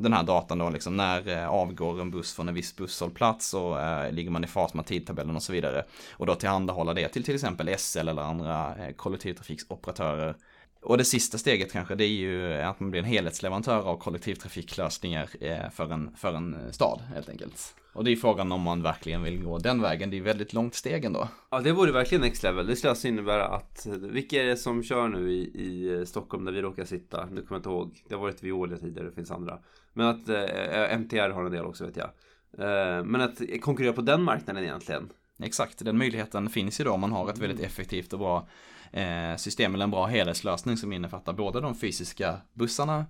den 0.02 0.14
här 0.14 0.24
datan 0.24 0.58
då, 0.58 0.70
liksom 0.70 0.98
när 0.98 1.28
eh, 1.28 1.50
avgår 1.50 2.02
en 2.02 2.12
buss 2.12 2.34
från 2.34 2.50
en 2.50 2.56
viss 2.56 2.76
busshållplats 2.76 3.54
och 3.54 3.82
eh, 3.82 4.12
ligger 4.12 4.32
man 4.32 4.44
i 4.44 4.48
fas 4.48 4.74
med 4.74 4.86
tidtabellen 4.86 5.36
och 5.36 5.44
så 5.44 5.54
vidare. 5.54 5.84
Och 6.12 6.26
då 6.26 6.36
tillhandahålla 6.36 6.94
det 6.94 7.08
till 7.08 7.24
till 7.24 7.36
exempel 7.36 7.76
SL 7.78 8.08
eller 8.08 8.22
andra 8.22 8.76
eh, 8.76 8.94
kollektivtrafiksoperatörer. 8.96 10.36
Och 10.82 10.98
det 10.98 11.06
sista 11.06 11.38
steget 11.38 11.72
kanske 11.72 11.96
det 11.96 12.04
är 12.04 12.08
ju 12.08 12.54
att 12.54 12.80
man 12.80 12.92
blir 12.92 13.02
en 13.02 13.08
helhetsleverantör 13.08 13.80
av 13.80 13.98
kollektivtrafiklösningar 13.98 15.30
eh, 15.40 15.70
för, 15.70 15.94
en, 15.94 16.16
för 16.16 16.34
en 16.34 16.74
stad 16.74 17.02
helt 17.14 17.30
enkelt. 17.30 17.76
Och 17.94 18.04
det 18.04 18.12
är 18.12 18.16
frågan 18.16 18.52
om 18.52 18.62
man 18.62 18.82
verkligen 18.82 19.24
vill 19.24 19.44
gå 19.44 19.58
den 19.58 19.82
vägen. 19.82 20.10
Det 20.10 20.18
är 20.18 20.22
väldigt 20.22 20.54
långt 20.54 20.76
steg 20.76 21.06
ändå. 21.06 21.28
Ja, 21.50 21.60
det 21.60 21.72
vore 21.72 21.92
verkligen 21.92 22.22
next 22.22 22.44
level. 22.44 22.68
Det 22.68 22.76
skulle 22.76 22.90
alltså 22.92 23.08
innebära 23.08 23.48
att, 23.48 23.88
vilka 24.00 24.44
är 24.44 24.46
det 24.46 24.58
som 24.58 24.84
kör 24.84 25.08
nu 25.08 25.32
i, 25.32 25.42
i 25.42 26.06
Stockholm 26.06 26.46
där 26.46 26.52
vi 26.52 26.62
råkar 26.62 26.86
sitta? 26.86 27.26
Nu 27.26 27.42
kommer 27.42 27.46
jag 27.50 27.58
inte 27.58 27.70
ihåg. 27.70 28.04
Det 28.08 28.16
har 28.16 28.22
varit 28.22 28.44
Veolia 28.44 28.78
tidigare, 28.78 29.08
det 29.08 29.16
finns 29.16 29.32
andra. 29.32 29.60
Men 29.94 30.08
att 30.08 30.30
eh, 30.30 31.00
MTR 31.00 31.30
har 31.30 31.46
en 31.46 31.52
del 31.52 31.66
också 31.66 31.86
vet 31.86 31.98
jag. 31.98 32.10
Eh, 32.58 33.04
men 33.04 33.22
att 33.22 33.42
konkurrera 33.62 33.94
på 33.94 34.02
den 34.02 34.24
marknaden 34.24 34.64
egentligen. 34.64 35.10
Exakt, 35.44 35.86
den 35.86 35.98
möjligheten 35.98 36.50
finns 36.50 36.80
ju 36.80 36.84
då 36.84 36.92
om 36.92 37.00
man 37.00 37.12
har 37.12 37.30
ett 37.30 37.38
väldigt 37.38 37.66
effektivt 37.66 38.14
och 38.14 38.20
bra 38.20 38.48
eh, 38.92 39.36
system 39.38 39.74
eller 39.74 39.84
en 39.84 39.92
bra 39.92 40.06
helhetslösning 40.06 40.78
som 40.78 40.94
innefattar 40.94 41.34
både 41.34 41.62
de 41.62 41.76
fysiska 41.76 42.38
bussarna 42.54 43.06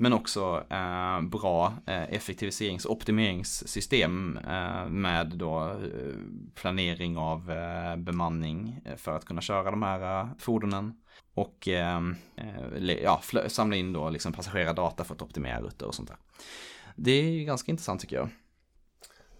men 0.00 0.12
också 0.12 0.64
eh, 0.70 1.20
bra 1.20 1.72
eh, 1.86 2.02
effektiviserings 2.02 2.84
och 2.84 2.92
optimeringssystem 2.92 4.38
eh, 4.48 4.88
med 4.88 5.26
då 5.26 5.64
eh, 5.64 6.16
planering 6.54 7.16
av 7.16 7.50
eh, 7.50 7.96
bemanning 7.96 8.80
eh, 8.84 8.96
för 8.96 9.16
att 9.16 9.24
kunna 9.24 9.40
köra 9.40 9.70
de 9.70 9.82
här 9.82 10.20
eh, 10.20 10.28
fordonen. 10.38 10.94
Och 11.34 11.68
eh, 11.68 12.00
ja, 13.02 13.22
samla 13.46 13.76
in 13.76 13.92
då 13.92 14.10
liksom 14.10 14.32
passagerardata 14.32 15.04
för 15.04 15.14
att 15.14 15.22
optimera 15.22 15.60
rutter 15.60 15.86
och 15.86 15.94
sånt 15.94 16.08
där. 16.08 16.18
Det 16.96 17.10
är 17.10 17.30
ju 17.30 17.44
ganska 17.44 17.70
intressant 17.70 18.00
tycker 18.00 18.16
jag. 18.16 18.28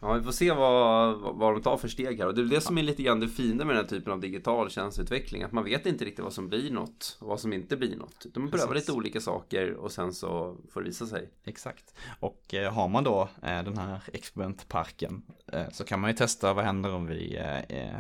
Ja, 0.01 0.13
vi 0.13 0.23
får 0.23 0.33
se 0.33 0.53
vad, 0.53 1.19
vad 1.19 1.55
de 1.55 1.63
tar 1.63 1.77
för 1.77 1.89
steg 1.89 2.19
här. 2.19 2.27
Och 2.27 2.35
det 2.35 2.41
är 2.41 2.45
det 2.45 2.61
som 2.61 2.79
är 2.79 2.83
lite 2.83 3.03
grann 3.03 3.21
det 3.21 3.29
fina 3.29 3.65
med 3.65 3.77
den 3.77 3.85
här 3.85 3.89
typen 3.89 4.13
av 4.13 4.21
digital 4.21 4.71
tjänsteutveckling. 4.71 5.43
Att 5.43 5.53
man 5.53 5.65
vet 5.65 5.87
inte 5.87 6.05
riktigt 6.05 6.25
vad 6.25 6.33
som 6.33 6.49
blir 6.49 6.71
något 6.71 7.17
och 7.21 7.29
vad 7.29 7.41
som 7.41 7.53
inte 7.53 7.77
blir 7.77 7.97
något. 7.97 8.27
Man 8.35 8.51
prövar 8.51 8.67
Precis. 8.67 8.89
lite 8.89 8.93
olika 8.99 9.21
saker 9.21 9.75
och 9.75 9.93
sen 9.93 10.13
så 10.13 10.57
får 10.71 10.81
det 10.81 10.87
visa 10.87 11.07
sig. 11.07 11.31
Exakt. 11.45 11.95
Och 12.21 12.55
eh, 12.55 12.73
har 12.73 12.89
man 12.89 13.05
då 13.05 13.29
eh, 13.43 13.63
den 13.63 13.79
här 13.79 14.01
experimentparken 14.13 15.23
eh, 15.53 15.71
så 15.73 15.85
kan 15.85 16.01
man 16.01 16.11
ju 16.11 16.17
testa 16.17 16.53
vad 16.53 16.65
händer 16.65 16.95
om 16.95 17.07
vi 17.07 17.39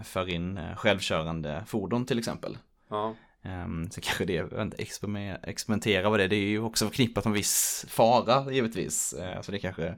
för 0.04 0.28
in 0.28 0.60
självkörande 0.76 1.64
fordon 1.66 2.06
till 2.06 2.18
exempel. 2.18 2.58
Ja, 2.88 3.14
Ehm, 3.42 3.90
så 3.90 4.00
kanske 4.00 4.24
det, 4.24 4.52
inte, 4.62 4.76
experime- 4.76 5.38
experimentera 5.42 6.10
vad 6.10 6.18
det 6.20 6.24
är, 6.24 6.28
det 6.28 6.36
är 6.36 6.48
ju 6.48 6.60
också 6.60 6.86
förknippat 6.88 7.24
med 7.24 7.34
viss 7.34 7.84
fara 7.88 8.52
givetvis. 8.52 9.12
Eh, 9.12 9.40
Så 9.40 9.52
det 9.52 9.58
kanske 9.58 9.94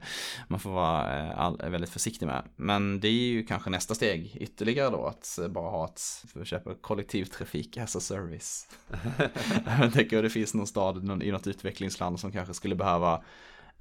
man 0.47 0.59
får 0.59 0.69
vara 0.71 1.19
eh, 1.27 1.39
all, 1.39 1.57
väldigt 1.57 1.89
försiktig 1.89 2.25
med. 2.25 2.43
Men 2.55 2.99
det 2.99 3.07
är 3.07 3.11
ju 3.11 3.45
kanske 3.45 3.69
nästa 3.69 3.95
steg 3.95 4.35
ytterligare 4.39 4.89
då, 4.89 5.05
att 5.05 5.39
bara 5.49 5.69
ha 5.69 5.85
ett, 5.85 6.01
för 6.33 6.41
att 6.41 6.47
köpa 6.47 6.75
kollektivtrafik 6.75 7.77
as 7.77 7.95
a 7.95 7.99
service. 7.99 8.67
jag 9.81 9.93
tänker 9.93 10.17
att 10.17 10.23
det 10.23 10.29
finns 10.29 10.53
någon 10.53 10.67
stad 10.67 11.03
någon, 11.03 11.21
i 11.21 11.31
något 11.31 11.47
utvecklingsland 11.47 12.19
som 12.19 12.31
kanske 12.31 12.53
skulle 12.53 12.75
behöva 12.75 13.23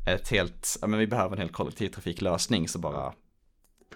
ett 0.07 0.29
helt, 0.29 0.79
ja 0.81 0.87
men 0.87 1.01
vi 1.01 1.07
behöver 1.07 1.37
en 1.37 1.43
hel 1.43 1.49
kollektivtrafiklösning 1.51 2.69
så 2.69 2.79
bara 2.79 3.13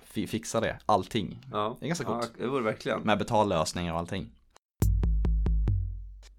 fi- 0.03 0.27
fixa 0.27 0.61
det, 0.61 0.79
allting. 0.87 1.40
ja. 1.53 1.77
Det 1.81 1.87
är 1.87 1.88
ganska 1.88 2.05
coolt. 2.05 2.31
Ja, 2.38 2.44
det 2.44 2.50
vore 2.50 2.62
verkligen. 2.62 3.00
Med 3.00 3.18
betallösningar 3.18 3.92
och 3.92 3.98
allting. 3.98 4.31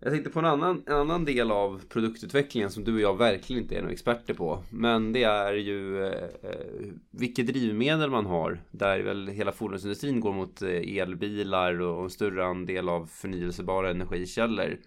Jag 0.05 0.13
tänkte 0.13 0.29
på 0.29 0.39
en 0.39 0.45
annan, 0.45 0.83
en 0.87 0.93
annan 0.93 1.25
del 1.25 1.51
av 1.51 1.81
produktutvecklingen 1.89 2.69
som 2.71 2.83
du 2.83 2.93
och 2.93 3.01
jag 3.01 3.17
verkligen 3.17 3.61
inte 3.61 3.75
är 3.75 3.81
några 3.81 3.93
experter 3.93 4.33
på. 4.33 4.63
Men 4.69 5.13
det 5.13 5.23
är 5.23 5.53
ju 5.53 6.03
eh, 6.03 6.23
eh, 6.43 6.91
vilket 7.11 7.47
drivmedel 7.47 8.09
man 8.09 8.25
har. 8.25 8.63
Där 8.71 8.99
väl 8.99 9.27
hela 9.27 9.51
fordonsindustrin 9.51 10.19
går 10.19 10.33
mot 10.33 10.61
eh, 10.61 10.97
elbilar 10.97 11.81
och 11.81 12.03
en 12.03 12.09
större 12.09 12.45
andel 12.45 12.89
av 12.89 13.05
förnyelsebara 13.05 13.91
energikällor. 13.91 14.77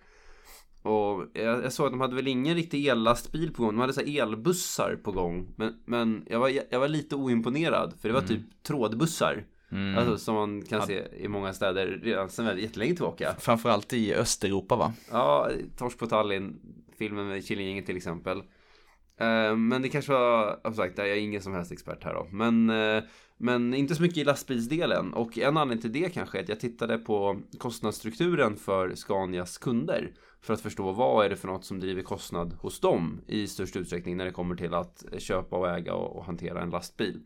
Och 0.83 1.27
jag, 1.33 1.65
jag 1.65 1.73
såg 1.73 1.87
att 1.87 1.93
de 1.93 2.01
hade 2.01 2.17
väl 2.17 2.29
ingen 2.29 2.55
riktig 2.55 2.87
ellastbil 2.87 3.53
på 3.53 3.63
gång. 3.63 3.73
De 3.73 3.81
hade 3.81 3.93
så 3.93 4.01
elbussar 4.01 4.97
på 5.05 5.13
gång. 5.13 5.55
Men, 5.57 5.75
men 5.85 6.25
jag, 6.27 6.41
var, 6.41 6.53
jag 6.71 6.81
var 6.81 6.89
lite 6.89 7.17
oimponerad. 7.17 7.95
För 8.01 8.09
det 8.09 8.15
var 8.15 8.23
typ 8.23 8.63
trådbussar. 8.63 9.45
Mm. 9.73 9.99
Alltså 9.99 10.19
som 10.19 10.35
man 10.35 10.63
kan 10.63 10.87
se 10.87 11.07
i 11.17 11.29
många 11.29 11.53
städer 11.53 11.87
redan 12.03 12.31
sedan 12.31 12.45
väldigt 12.45 12.65
jättelänge 12.65 12.95
tillbaka. 12.95 13.35
Framförallt 13.39 13.93
i 13.93 14.15
Östeuropa 14.15 14.77
va? 14.77 14.93
Ja, 15.11 15.51
Torsk 15.77 15.99
på 15.99 16.07
Tallinn, 16.07 16.61
filmen 16.99 17.29
med 17.29 17.45
Killinggänget 17.47 17.87
till 17.87 17.97
exempel. 17.97 18.39
Eh, 19.21 19.57
Men 19.57 19.83
det 19.83 19.89
kanske 19.89 20.13
var, 20.13 20.61
som 20.65 20.75
sagt, 20.75 20.99
jag 20.99 21.09
är 21.11 21.17
ingen 21.17 21.43
som 21.43 21.55
helst 21.55 21.73
expert 21.73 22.05
här 22.05 22.15
då. 22.15 22.27
Men, 22.31 22.71
eh, 22.71 23.03
men 23.37 23.75
inte 23.75 23.95
så 23.95 24.03
mycket 24.03 24.19
i 24.19 24.25
lastbilsdelen. 24.25 25.15
Och 25.15 25.39
en 25.39 25.57
anledning 25.57 25.83
till 25.83 26.03
det 26.03 26.15
kanske 26.15 26.39
är 26.39 26.43
att 26.43 26.49
jag 26.49 26.61
tittade 26.61 26.99
på 26.99 27.41
kostnadsstrukturen 27.59 28.57
för 28.57 28.95
Scanias 28.95 29.59
kunder. 29.59 30.13
För 30.41 30.55
att 30.55 30.61
förstå 30.61 30.93
vad 30.93 31.25
är 31.25 31.31
det 31.31 31.37
för 31.37 31.49
något 31.49 31.65
som 31.65 31.81
driver 31.81 32.03
kostnad 32.03 32.53
hos 32.61 32.81
dem 32.81 33.21
i 33.27 33.47
störst 33.47 33.77
utsträckning 33.77 34.17
när 34.17 34.25
det 34.25 34.31
kommer 34.31 34.57
till 34.57 34.75
att 34.75 35.05
köpa 35.19 35.57
och 35.57 35.69
äga 35.69 35.95
och 35.95 36.17
och 36.17 36.25
hantera 36.25 36.63
en 36.63 36.71
lastbil. 36.71 37.21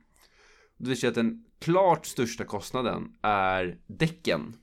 Det 0.77 0.89
vill 0.89 1.01
säga 1.01 1.09
att 1.09 1.15
den 1.15 1.45
klart 1.62 2.07
största 2.07 2.44
kostnaden 2.44 3.12
är 3.22 3.79
däcken. 3.87 4.57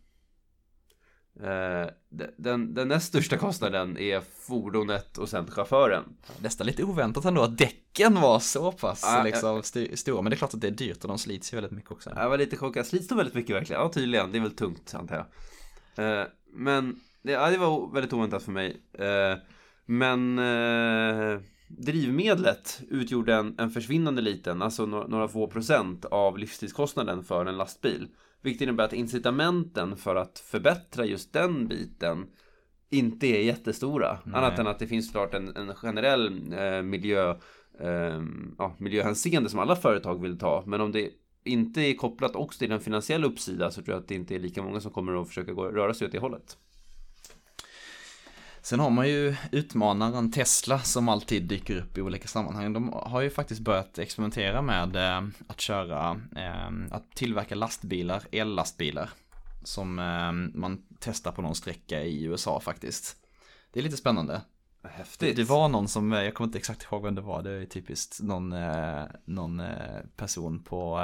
Eh, 1.44 1.88
de- 2.10 2.28
den, 2.38 2.74
den 2.74 2.88
näst 2.88 3.08
största 3.08 3.38
kostnaden 3.38 3.98
är 3.98 4.22
fordonet 4.48 5.18
och 5.18 5.30
sen 5.30 5.52
chauffören. 5.52 6.04
Nästan 6.42 6.68
lite 6.68 6.84
oväntat 6.84 7.26
ändå 7.26 7.42
att 7.42 7.58
däcken 7.58 8.22
var 8.22 8.40
så 8.40 8.72
pass 8.72 9.02
Ja, 9.06 9.24
liksom, 9.24 9.60
st- 9.60 9.98
stora. 9.98 10.22
Men 10.22 10.30
det 10.30 10.36
är 10.36 10.38
klart 10.38 10.54
att 10.54 10.62
det 10.62 10.68
är 10.68 10.72
dyrt 10.72 11.02
och 11.04 11.08
de 11.08 11.18
slits 11.18 11.54
ju 11.54 11.56
väldigt 11.56 11.72
mycket 11.72 11.92
också. 11.92 12.12
Jag 12.16 12.30
var 12.30 12.38
lite 12.38 12.58
chockad. 12.58 12.86
Slits 12.86 13.08
de 13.08 13.18
väldigt 13.18 13.36
mycket 13.36 13.56
verkligen? 13.56 13.82
Ja, 13.82 13.90
tydligen. 13.90 14.32
Det 14.32 14.38
är 14.38 14.42
väl 14.42 14.52
tungt, 14.56 14.94
antar 14.96 15.26
jag. 15.96 16.22
Eh, 16.22 16.28
men 16.54 17.00
det, 17.22 17.32
ja, 17.32 17.50
det 17.50 17.58
var 17.58 17.94
väldigt 17.94 18.14
oväntat 18.14 18.44
för 18.44 18.52
mig. 18.52 18.82
Eh, 18.94 19.38
men 19.86 20.40
eh, 20.40 21.40
drivmedlet 21.70 22.82
utgjorde 22.90 23.36
en, 23.36 23.56
en 23.58 23.70
försvinnande 23.70 24.22
liten, 24.22 24.62
alltså 24.62 24.86
några, 24.86 25.08
några 25.08 25.28
få 25.28 25.48
procent 25.48 26.06
av 26.06 26.38
livstidskostnaden 26.38 27.24
för 27.24 27.46
en 27.46 27.58
lastbil. 27.58 28.08
Vilket 28.42 28.62
innebär 28.62 28.84
att 28.84 28.94
incitamenten 28.94 29.98
för 29.98 30.16
att 30.16 30.40
förbättra 30.40 31.06
just 31.06 31.34
den 31.34 31.68
biten 31.68 32.26
inte 32.90 33.28
är 33.28 33.42
jättestora. 33.42 34.20
Nej. 34.24 34.36
Annat 34.36 34.60
än 34.60 34.68
att 34.68 34.80
det 34.80 34.88
finns 34.88 35.12
klart 35.12 35.34
en, 35.34 35.56
en 35.56 35.76
generell 35.76 36.54
eh, 36.54 36.82
miljö, 36.82 37.32
eh, 37.80 38.22
ja, 38.58 38.76
miljöhänseende 38.78 39.50
som 39.50 39.60
alla 39.60 39.76
företag 39.76 40.22
vill 40.22 40.40
ta. 40.40 40.64
Men 40.66 40.82
om 40.82 40.92
det 40.92 41.10
inte 41.44 41.82
är 41.82 41.94
kopplat 41.94 42.36
också 42.36 42.60
till 42.60 42.72
en 42.72 42.80
finansiell 42.80 43.24
uppsida 43.26 43.72
så 43.72 43.82
tror 43.82 43.96
jag 43.96 44.02
att 44.02 44.08
det 44.08 44.16
inte 44.16 44.36
är 44.36 44.40
lika 44.40 44.64
många 44.64 44.80
som 44.80 44.92
kommer 44.92 45.22
att 45.22 45.28
försöka 45.28 45.54
gå, 45.54 45.66
röra 45.66 45.94
sig 45.94 46.06
åt 46.06 46.12
det 46.12 46.20
hållet. 46.20 46.58
Sen 48.62 48.80
har 48.80 48.90
man 48.90 49.08
ju 49.08 49.36
utmanaren 49.52 50.32
Tesla 50.32 50.80
som 50.80 51.10
alltid 51.10 51.44
dyker 51.44 51.78
upp 51.78 51.98
i 51.98 52.02
olika 52.02 52.28
sammanhang. 52.28 52.74
De 52.74 52.94
har 52.94 53.22
ju 53.22 53.30
faktiskt 53.30 53.62
börjat 53.62 54.00
experimentera 54.00 54.62
med 54.62 54.96
eh, 54.96 55.28
att 55.48 55.62
köra, 55.62 56.22
eh, 56.36 56.96
att 56.96 57.12
tillverka 57.12 57.56
lastbilar, 57.56 58.24
ellastbilar. 58.32 59.10
Som 59.64 60.00
eh, 60.00 60.60
man 60.60 60.82
testar 61.00 61.32
på 61.32 61.42
någon 61.42 61.56
sträcka 61.56 62.04
i 62.04 62.24
USA 62.24 62.60
faktiskt. 62.60 63.16
Det 63.74 63.80
är 63.80 63.84
lite 63.84 63.98
spännande. 63.98 64.42
Häftigt. 64.84 65.36
Det 65.36 65.44
var 65.44 65.70
någon 65.70 65.88
som, 65.88 66.12
jag 66.12 66.34
kommer 66.34 66.48
inte 66.48 66.58
exakt 66.58 66.84
ihåg 66.84 67.04
vem 67.04 67.16
det 67.16 67.22
var, 67.22 67.42
det 67.42 67.52
är 67.52 67.66
typiskt 67.66 68.22
någon, 68.22 68.56
någon 69.26 69.62
person 70.16 70.64
på 70.64 71.00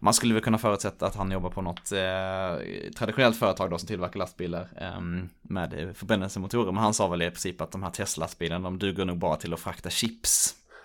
man 0.00 0.14
skulle 0.14 0.34
väl 0.34 0.42
kunna 0.42 0.58
förutsätta 0.58 1.06
att 1.06 1.16
han 1.16 1.30
jobbar 1.30 1.50
på 1.50 1.62
något 1.62 1.92
eh, 1.92 2.92
traditionellt 2.96 3.36
företag 3.36 3.70
då 3.70 3.78
som 3.78 3.86
tillverkar 3.86 4.18
lastbilar 4.18 4.68
eh, 4.80 5.00
med 5.42 5.94
förbrännelsemotorer. 5.96 6.72
Men 6.72 6.82
han 6.82 6.94
sa 6.94 7.08
väl 7.08 7.22
i 7.22 7.30
princip 7.30 7.60
att 7.60 7.72
de 7.72 7.82
här 7.82 7.90
Tesla-lastbilarna 7.90 8.64
de 8.64 8.78
duger 8.78 9.04
nog 9.04 9.18
bara 9.18 9.36
till 9.36 9.52
att 9.54 9.60
frakta 9.60 9.90
chips. 9.90 10.54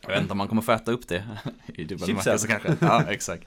Jag 0.00 0.08
vet 0.08 0.20
inte 0.20 0.32
om 0.32 0.38
man 0.38 0.48
kommer 0.48 0.62
få 0.62 0.72
äta 0.72 0.92
upp 0.92 1.08
det 1.08 1.24
i 1.66 1.84
dubbel 1.84 2.06
Chipsen. 2.06 2.14
bemärkelse 2.14 2.48
kanske. 2.48 2.76
Ja, 2.80 3.02
exakt. 3.08 3.46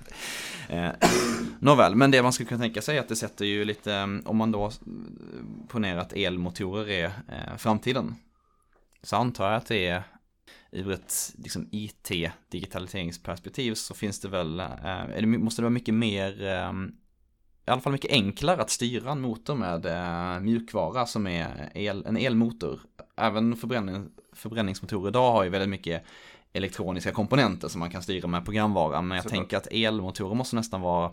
Eh, 0.70 0.90
nåväl, 1.60 1.96
men 1.96 2.12
det 2.12 2.24
man 2.24 2.34
skulle 2.34 2.50
kunna 2.50 2.62
tänka 2.62 2.82
sig 2.82 2.98
är 2.98 3.02
att 3.02 3.08
det 3.08 3.16
sätter 3.16 3.46
ju 3.46 3.66
lite, 3.66 3.94
eh, 3.94 4.08
om 4.26 4.38
man 4.38 4.52
då 4.52 4.72
ponerar 5.68 6.00
att 6.00 6.14
elmotorer 6.14 6.90
är 6.90 7.06
eh, 7.06 7.58
framtiden. 7.58 8.16
Så 9.04 9.16
antar 9.16 9.46
jag 9.46 9.56
att 9.56 9.66
det 9.66 9.88
är 9.88 10.04
ur 10.72 10.92
ett 10.92 11.34
liksom, 11.38 11.68
IT-digitaliseringsperspektiv 11.72 13.74
så 13.74 13.94
finns 13.94 14.20
det 14.20 14.28
väl, 14.28 14.60
eh, 14.60 15.26
måste 15.26 15.62
det 15.62 15.64
vara 15.64 15.70
mycket 15.70 15.94
mer, 15.94 16.44
eh, 16.44 16.72
i 17.68 17.72
alla 17.72 17.82
fall 17.82 17.92
mycket 17.92 18.12
enklare 18.12 18.62
att 18.62 18.70
styra 18.70 19.12
en 19.12 19.22
motor 19.22 19.56
med 19.56 19.86
eh, 19.86 20.40
mjukvara 20.40 21.06
som 21.06 21.28
är 21.28 21.72
el, 21.76 22.06
en 22.06 22.18
elmotor. 22.18 22.80
Även 23.18 23.56
förbränning, 23.56 24.10
förbränningsmotorer 24.34 25.10
idag 25.10 25.32
har 25.32 25.44
ju 25.44 25.50
väldigt 25.50 25.70
mycket 25.70 26.04
elektroniska 26.54 27.12
komponenter 27.12 27.68
som 27.68 27.80
man 27.80 27.90
kan 27.90 28.02
styra 28.02 28.28
med 28.28 28.46
programvara. 28.46 29.02
Men 29.02 29.16
jag 29.16 29.24
Såklart. 29.24 29.40
tänker 29.40 29.58
att 29.58 29.68
elmotorer 29.72 30.36
måste 30.36 30.56
nästan 30.56 30.82
vara, 30.82 31.12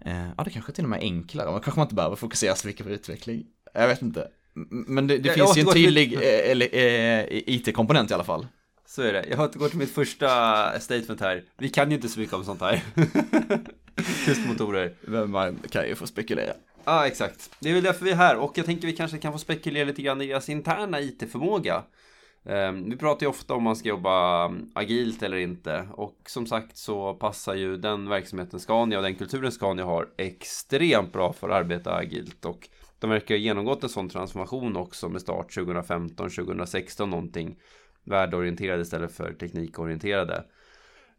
eh, 0.00 0.28
ja 0.36 0.44
det 0.44 0.50
kanske 0.50 0.72
till 0.72 0.84
och 0.84 0.90
med 0.90 0.98
är 0.98 1.02
enklare. 1.02 1.50
Man 1.50 1.60
kanske 1.60 1.78
man 1.78 1.84
inte 1.84 1.94
behöver 1.94 2.16
fokusera 2.16 2.54
så 2.54 2.66
mycket 2.66 2.86
på 2.86 2.92
utveckling. 2.92 3.46
Jag 3.74 3.88
vet 3.88 4.02
inte. 4.02 4.28
Men 4.70 5.06
det, 5.06 5.18
det 5.18 5.32
finns 5.32 5.56
ju 5.56 5.60
en 5.60 5.72
tydlig 5.72 6.14
eh, 6.14 6.50
eller, 6.50 6.74
eh, 6.74 7.24
IT-komponent 7.30 8.10
i 8.10 8.14
alla 8.14 8.24
fall. 8.24 8.46
Så 8.86 9.02
är 9.02 9.12
det. 9.12 9.24
Jag 9.30 9.40
återgår 9.40 9.68
till 9.68 9.78
mitt 9.78 9.94
första 9.94 10.80
statement 10.80 11.20
här. 11.20 11.42
Vi 11.58 11.68
kan 11.68 11.90
ju 11.90 11.96
inte 11.96 12.08
så 12.08 12.20
mycket 12.20 12.34
om 12.34 12.44
sånt 12.44 12.60
här. 12.60 12.82
Just 14.26 14.46
motorer. 14.46 14.94
Men 15.00 15.30
man 15.30 15.58
kan 15.70 15.88
ju 15.88 15.94
få 15.94 16.06
spekulera. 16.06 16.52
Ja, 16.84 17.06
exakt. 17.06 17.50
Det 17.60 17.70
är 17.70 17.74
väl 17.74 17.82
därför 17.82 18.04
vi 18.04 18.10
är 18.10 18.16
här 18.16 18.36
och 18.36 18.58
jag 18.58 18.66
tänker 18.66 18.86
vi 18.86 18.92
kanske 18.96 19.18
kan 19.18 19.32
få 19.32 19.38
spekulera 19.38 19.84
lite 19.84 20.02
grann 20.02 20.20
i 20.20 20.26
deras 20.26 20.48
interna 20.48 21.00
IT-förmåga. 21.00 21.82
Ehm, 22.48 22.90
Vi 22.90 22.96
pratar 22.96 23.26
ju 23.26 23.30
ofta 23.30 23.54
om 23.54 23.62
man 23.62 23.76
ska 23.76 23.88
jobba 23.88 24.50
agilt 24.74 25.22
eller 25.22 25.36
inte 25.36 25.88
och 25.92 26.16
som 26.26 26.46
sagt 26.46 26.76
så 26.76 27.14
passar 27.14 27.54
ju 27.54 27.76
den 27.76 28.08
verksamheten 28.08 28.60
Scania 28.60 28.98
och 28.98 29.04
den 29.04 29.14
kulturen 29.14 29.52
Scania 29.52 29.84
har 29.84 30.08
extremt 30.18 31.12
bra 31.12 31.32
för 31.32 31.48
att 31.48 31.54
arbeta 31.56 31.94
agilt 31.94 32.44
och 32.44 32.68
de 32.98 33.10
verkar 33.10 33.34
ha 33.34 33.38
genomgått 33.38 33.82
en 33.82 33.88
sån 33.88 34.08
transformation 34.08 34.76
också 34.76 35.08
med 35.08 35.20
start 35.20 35.54
2015, 35.54 36.30
2016 36.30 37.10
någonting 37.10 37.56
värdeorienterade 38.04 38.82
istället 38.82 39.12
för 39.12 39.32
teknikorienterade. 39.32 40.44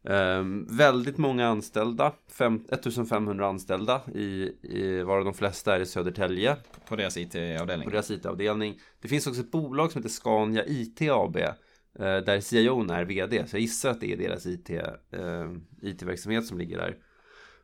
Ehm, 0.04 0.68
väldigt 0.78 1.18
många 1.18 1.48
anställda, 1.48 2.14
fem, 2.32 2.66
1500 2.72 3.48
anställda 3.48 4.02
i, 4.16 4.52
i 4.62 5.04
varav 5.04 5.26
de 5.26 5.34
flesta 5.34 5.76
är 5.76 5.80
i 5.80 5.86
Södertälje 5.86 6.56
På 6.90 6.96
deras 6.96 7.18
IT-avdelning. 7.18 7.86
på 7.86 7.92
deras 7.92 8.12
IT-avdelning. 8.12 8.80
Det 9.02 9.08
finns 9.08 9.28
också 9.28 9.42
ett 9.42 9.52
bolag 9.52 9.92
som 9.92 10.00
heter 10.00 10.10
Scania 10.10 10.66
IT 10.66 11.02
AB 11.02 11.38
eh, 11.38 11.54
där 12.00 12.40
CIO 12.40 12.92
är 12.92 13.06
VD. 13.06 13.48
Så 13.48 13.56
jag 13.56 13.62
gissar 13.62 13.90
att 13.90 14.02
det 14.02 14.14
är 14.14 14.18
deras 14.18 14.46
IT, 14.46 14.70
eh, 14.70 15.52
IT-verksamhet 15.82 16.46
som 16.46 16.58
ligger 16.58 16.78
där. 16.78 16.98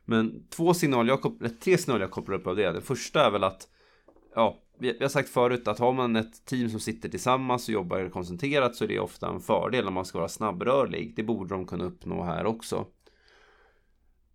Men 0.04 0.48
två 0.48 0.74
signaler 0.74 1.10
jag 1.10 1.60
tre 1.60 1.78
signaler 1.78 2.00
jag 2.00 2.10
kopplar 2.10 2.36
upp 2.36 2.46
av 2.46 2.56
det. 2.56 2.72
Den 2.72 2.82
första 2.82 3.26
är 3.26 3.30
väl 3.30 3.44
att 3.44 3.68
ja, 4.34 4.60
vi 4.78 4.98
har 5.00 5.08
sagt 5.08 5.28
förut 5.28 5.68
att 5.68 5.78
har 5.78 5.92
man 5.92 6.16
ett 6.16 6.44
team 6.44 6.70
som 6.70 6.80
sitter 6.80 7.08
tillsammans 7.08 7.68
och 7.68 7.74
jobbar 7.74 8.08
koncentrerat 8.08 8.76
så 8.76 8.84
är 8.84 8.88
det 8.88 8.98
ofta 8.98 9.28
en 9.28 9.40
fördel 9.40 9.88
om 9.88 9.94
man 9.94 10.04
ska 10.04 10.18
vara 10.18 10.28
snabbrörlig. 10.28 11.12
Det 11.16 11.22
borde 11.22 11.54
de 11.54 11.66
kunna 11.66 11.84
uppnå 11.84 12.22
här 12.22 12.46
också. 12.46 12.86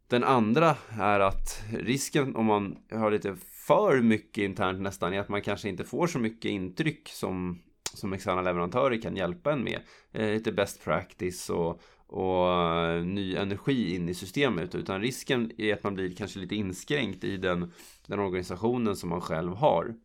Den 0.07 0.23
andra 0.23 0.75
är 0.89 1.19
att 1.19 1.63
risken 1.71 2.35
om 2.35 2.45
man 2.45 2.77
har 2.91 3.11
lite 3.11 3.35
för 3.67 4.01
mycket 4.01 4.43
internt 4.43 4.81
nästan 4.81 5.13
är 5.13 5.19
att 5.19 5.29
man 5.29 5.41
kanske 5.41 5.69
inte 5.69 5.83
får 5.83 6.07
så 6.07 6.19
mycket 6.19 6.51
intryck 6.51 7.09
som, 7.09 7.61
som 7.93 8.13
externa 8.13 8.41
leverantörer 8.41 9.01
kan 9.01 9.15
hjälpa 9.15 9.51
en 9.51 9.63
med. 9.63 9.79
Eh, 10.11 10.29
lite 10.29 10.51
best 10.51 10.83
practice 10.83 11.49
och, 11.49 11.81
och 12.09 12.53
eh, 12.53 13.03
ny 13.03 13.35
energi 13.35 13.95
in 13.95 14.09
i 14.09 14.13
systemet 14.13 14.75
utan 14.75 15.01
risken 15.01 15.51
är 15.57 15.73
att 15.73 15.83
man 15.83 15.93
blir 15.93 16.15
kanske 16.15 16.39
lite 16.39 16.55
inskränkt 16.55 17.23
i 17.23 17.37
den, 17.37 17.71
den 18.05 18.19
organisationen 18.19 18.95
som 18.95 19.09
man 19.09 19.21
själv 19.21 19.53
har. 19.53 19.95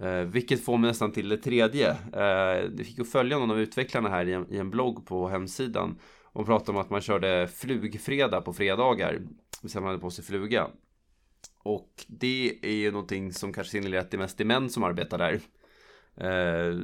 Eh, 0.00 0.20
vilket 0.20 0.64
får 0.64 0.78
mig 0.78 0.88
nästan 0.88 1.12
till 1.12 1.28
det 1.28 1.36
tredje. 1.36 1.90
Eh, 1.90 2.70
det 2.70 2.84
fick 2.84 2.98
att 2.98 3.08
följa 3.08 3.38
någon 3.38 3.50
av 3.50 3.60
utvecklarna 3.60 4.08
här 4.08 4.28
i 4.28 4.32
en, 4.32 4.52
i 4.52 4.58
en 4.58 4.70
blogg 4.70 5.06
på 5.06 5.28
hemsidan 5.28 5.98
och 6.22 6.46
pratade 6.46 6.78
om 6.78 6.84
att 6.84 6.90
man 6.90 7.00
körde 7.00 7.48
flugfredag 7.48 8.44
på 8.44 8.52
fredagar. 8.52 9.20
Så 9.64 9.80
man 9.80 9.86
hade 9.86 10.00
på 10.00 10.10
sig 10.10 10.24
fluga. 10.24 10.66
Och 11.58 12.04
det 12.06 12.58
är 12.62 12.74
ju 12.74 12.90
någonting 12.90 13.32
som 13.32 13.52
kanske 13.52 13.70
signalerar 13.70 14.00
att 14.00 14.10
det 14.10 14.16
är 14.16 14.18
mest 14.18 14.40
är 14.40 14.44
män 14.44 14.70
som 14.70 14.82
arbetar 14.82 15.18
där. 15.18 15.40
Eh, 16.16 16.74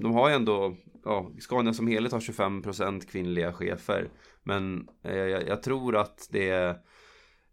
de 0.00 0.14
har 0.14 0.28
ju 0.28 0.34
ändå, 0.34 0.76
ja, 1.04 1.30
Scania 1.38 1.72
som 1.72 1.86
helhet 1.86 2.12
har 2.12 2.20
25% 2.20 3.06
kvinnliga 3.10 3.52
chefer. 3.52 4.08
Men 4.42 4.88
eh, 5.02 5.16
jag, 5.16 5.48
jag 5.48 5.62
tror 5.62 5.96
att 5.96 6.28
det 6.30 6.76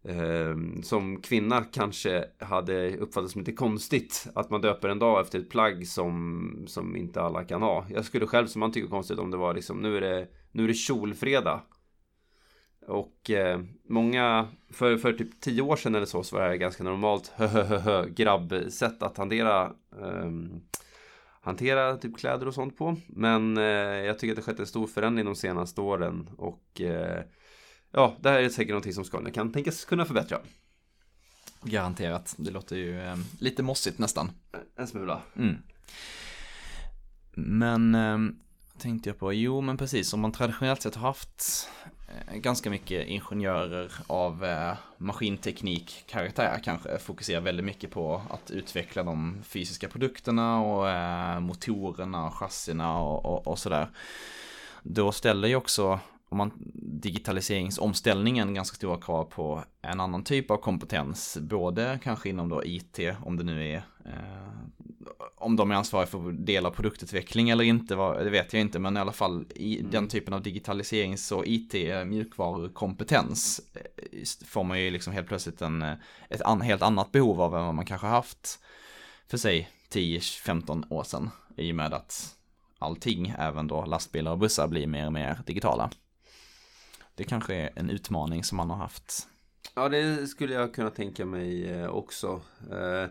eh, 0.04 0.56
som 0.82 1.22
kvinna 1.22 1.64
kanske 1.64 2.24
hade 2.38 2.96
uppfattats 2.96 3.32
som 3.32 3.40
lite 3.40 3.52
konstigt 3.52 4.26
att 4.34 4.50
man 4.50 4.60
döper 4.60 4.88
en 4.88 4.98
dag 4.98 5.20
efter 5.20 5.38
ett 5.38 5.50
plagg 5.50 5.86
som, 5.86 6.64
som 6.66 6.96
inte 6.96 7.22
alla 7.22 7.44
kan 7.44 7.62
ha. 7.62 7.86
Jag 7.90 8.04
skulle 8.04 8.26
själv 8.26 8.46
som 8.46 8.60
man 8.60 8.72
tycker 8.72 8.88
konstigt 8.88 9.18
om 9.18 9.30
det 9.30 9.36
var 9.36 9.54
liksom 9.54 9.82
nu 9.82 9.96
är 9.96 10.00
det, 10.00 10.28
nu 10.52 10.64
är 10.64 10.68
det 10.68 10.74
kjolfredag. 10.74 11.60
Och 12.86 13.30
eh, 13.30 13.60
många, 13.88 14.48
för, 14.70 14.96
för 14.96 15.12
typ 15.12 15.40
tio 15.40 15.62
år 15.62 15.76
sedan 15.76 15.94
eller 15.94 16.06
så, 16.06 16.22
så 16.22 16.36
var 16.36 16.42
det 16.42 16.48
här 16.48 16.56
ganska 16.56 16.84
normalt 16.84 17.32
grabbsätt 18.16 19.02
att 19.02 19.16
hantera 19.16 19.62
eh, 20.00 20.30
hantera 21.44 21.96
typ 21.96 22.16
kläder 22.16 22.48
och 22.48 22.54
sånt 22.54 22.78
på. 22.78 22.96
Men 23.06 23.56
eh, 23.58 23.64
jag 23.64 24.18
tycker 24.18 24.32
att 24.32 24.36
det 24.36 24.42
skett 24.42 24.60
en 24.60 24.66
stor 24.66 24.86
förändring 24.86 25.26
de 25.26 25.36
senaste 25.36 25.80
åren 25.80 26.30
och 26.36 26.80
eh, 26.80 27.22
ja, 27.90 28.16
det 28.20 28.30
här 28.30 28.42
är 28.42 28.48
säkert 28.48 28.68
någonting 28.68 28.92
som 28.92 29.04
Scania 29.04 29.32
kan 29.32 29.52
tänkas 29.52 29.84
kunna 29.84 30.04
förbättra. 30.04 30.38
Garanterat, 31.62 32.34
det 32.38 32.50
låter 32.50 32.76
ju 32.76 33.00
eh, 33.00 33.16
lite 33.40 33.62
mossigt 33.62 33.98
nästan. 33.98 34.30
En 34.76 34.86
smula. 34.86 35.22
Mm. 35.36 35.56
Men 37.32 37.94
eh, 37.94 38.18
tänkte 38.78 39.08
jag 39.08 39.18
på, 39.18 39.32
jo 39.32 39.60
men 39.60 39.76
precis, 39.76 40.12
om 40.12 40.20
man 40.20 40.32
traditionellt 40.32 40.82
sett 40.82 40.94
har 40.94 41.08
haft 41.08 41.68
eh, 42.03 42.03
Eh, 42.14 42.36
ganska 42.36 42.70
mycket 42.70 43.06
ingenjörer 43.06 43.92
av 44.06 44.44
eh, 44.44 44.72
maskinteknik 44.96 46.04
karaktär 46.06 46.60
kanske 46.64 46.98
fokuserar 46.98 47.40
väldigt 47.40 47.66
mycket 47.66 47.90
på 47.90 48.22
att 48.30 48.50
utveckla 48.50 49.02
de 49.02 49.42
fysiska 49.42 49.88
produkterna 49.88 50.60
och 50.60 50.90
eh, 50.90 51.40
motorerna 51.40 52.26
och 52.26 52.34
chassina 52.34 52.98
och, 52.98 53.24
och, 53.26 53.46
och 53.46 53.58
sådär. 53.58 53.88
Då 54.82 55.12
ställer 55.12 55.48
ju 55.48 55.56
också 55.56 56.00
om 56.34 56.38
man, 56.38 56.52
digitaliseringsomställningen 57.02 58.54
ganska 58.54 58.74
stora 58.74 59.00
krav 59.00 59.24
på 59.24 59.64
en 59.82 60.00
annan 60.00 60.24
typ 60.24 60.50
av 60.50 60.56
kompetens. 60.56 61.38
Både 61.40 61.98
kanske 62.02 62.28
inom 62.28 62.48
då 62.48 62.64
IT, 62.64 62.98
om 63.24 63.36
det 63.36 63.44
nu 63.44 63.68
är 63.68 63.76
eh, 64.04 65.24
om 65.36 65.56
de 65.56 65.70
är 65.70 65.74
ansvariga 65.74 66.06
för 66.06 66.32
del 66.32 66.66
av 66.66 66.70
produktutveckling 66.70 67.50
eller 67.50 67.64
inte, 67.64 67.94
det 67.94 68.30
vet 68.30 68.52
jag 68.52 68.60
inte, 68.60 68.78
men 68.78 68.96
i 68.96 69.00
alla 69.00 69.12
fall 69.12 69.46
i 69.54 69.78
mm. 69.78 69.90
den 69.90 70.08
typen 70.08 70.34
av 70.34 70.42
digitaliserings 70.42 71.32
och 71.32 71.46
IT 71.46 71.74
mjukvarukompetens 72.06 73.60
eh, 73.74 74.46
får 74.46 74.64
man 74.64 74.80
ju 74.80 74.90
liksom 74.90 75.12
helt 75.12 75.28
plötsligt 75.28 75.62
en, 75.62 75.82
ett 76.28 76.42
an, 76.44 76.60
helt 76.60 76.82
annat 76.82 77.12
behov 77.12 77.40
av 77.40 77.56
än 77.56 77.64
vad 77.64 77.74
man 77.74 77.86
kanske 77.86 78.06
haft 78.06 78.60
för 79.28 79.38
sig 79.38 79.68
10-15 79.92 80.92
år 80.92 81.04
sedan 81.04 81.30
i 81.56 81.72
och 81.72 81.76
med 81.76 81.94
att 81.94 82.34
allting, 82.78 83.34
även 83.38 83.66
då 83.66 83.84
lastbilar 83.84 84.32
och 84.32 84.38
bussar 84.38 84.68
blir 84.68 84.86
mer 84.86 85.06
och 85.06 85.12
mer 85.12 85.38
digitala. 85.46 85.90
Det 87.14 87.24
kanske 87.24 87.54
är 87.54 87.70
en 87.76 87.90
utmaning 87.90 88.44
som 88.44 88.56
man 88.56 88.70
har 88.70 88.76
haft. 88.76 89.28
Ja, 89.74 89.88
det 89.88 90.26
skulle 90.26 90.54
jag 90.54 90.74
kunna 90.74 90.90
tänka 90.90 91.26
mig 91.26 91.70
eh, 91.70 91.88
också. 91.88 92.40
Eh, 92.70 93.10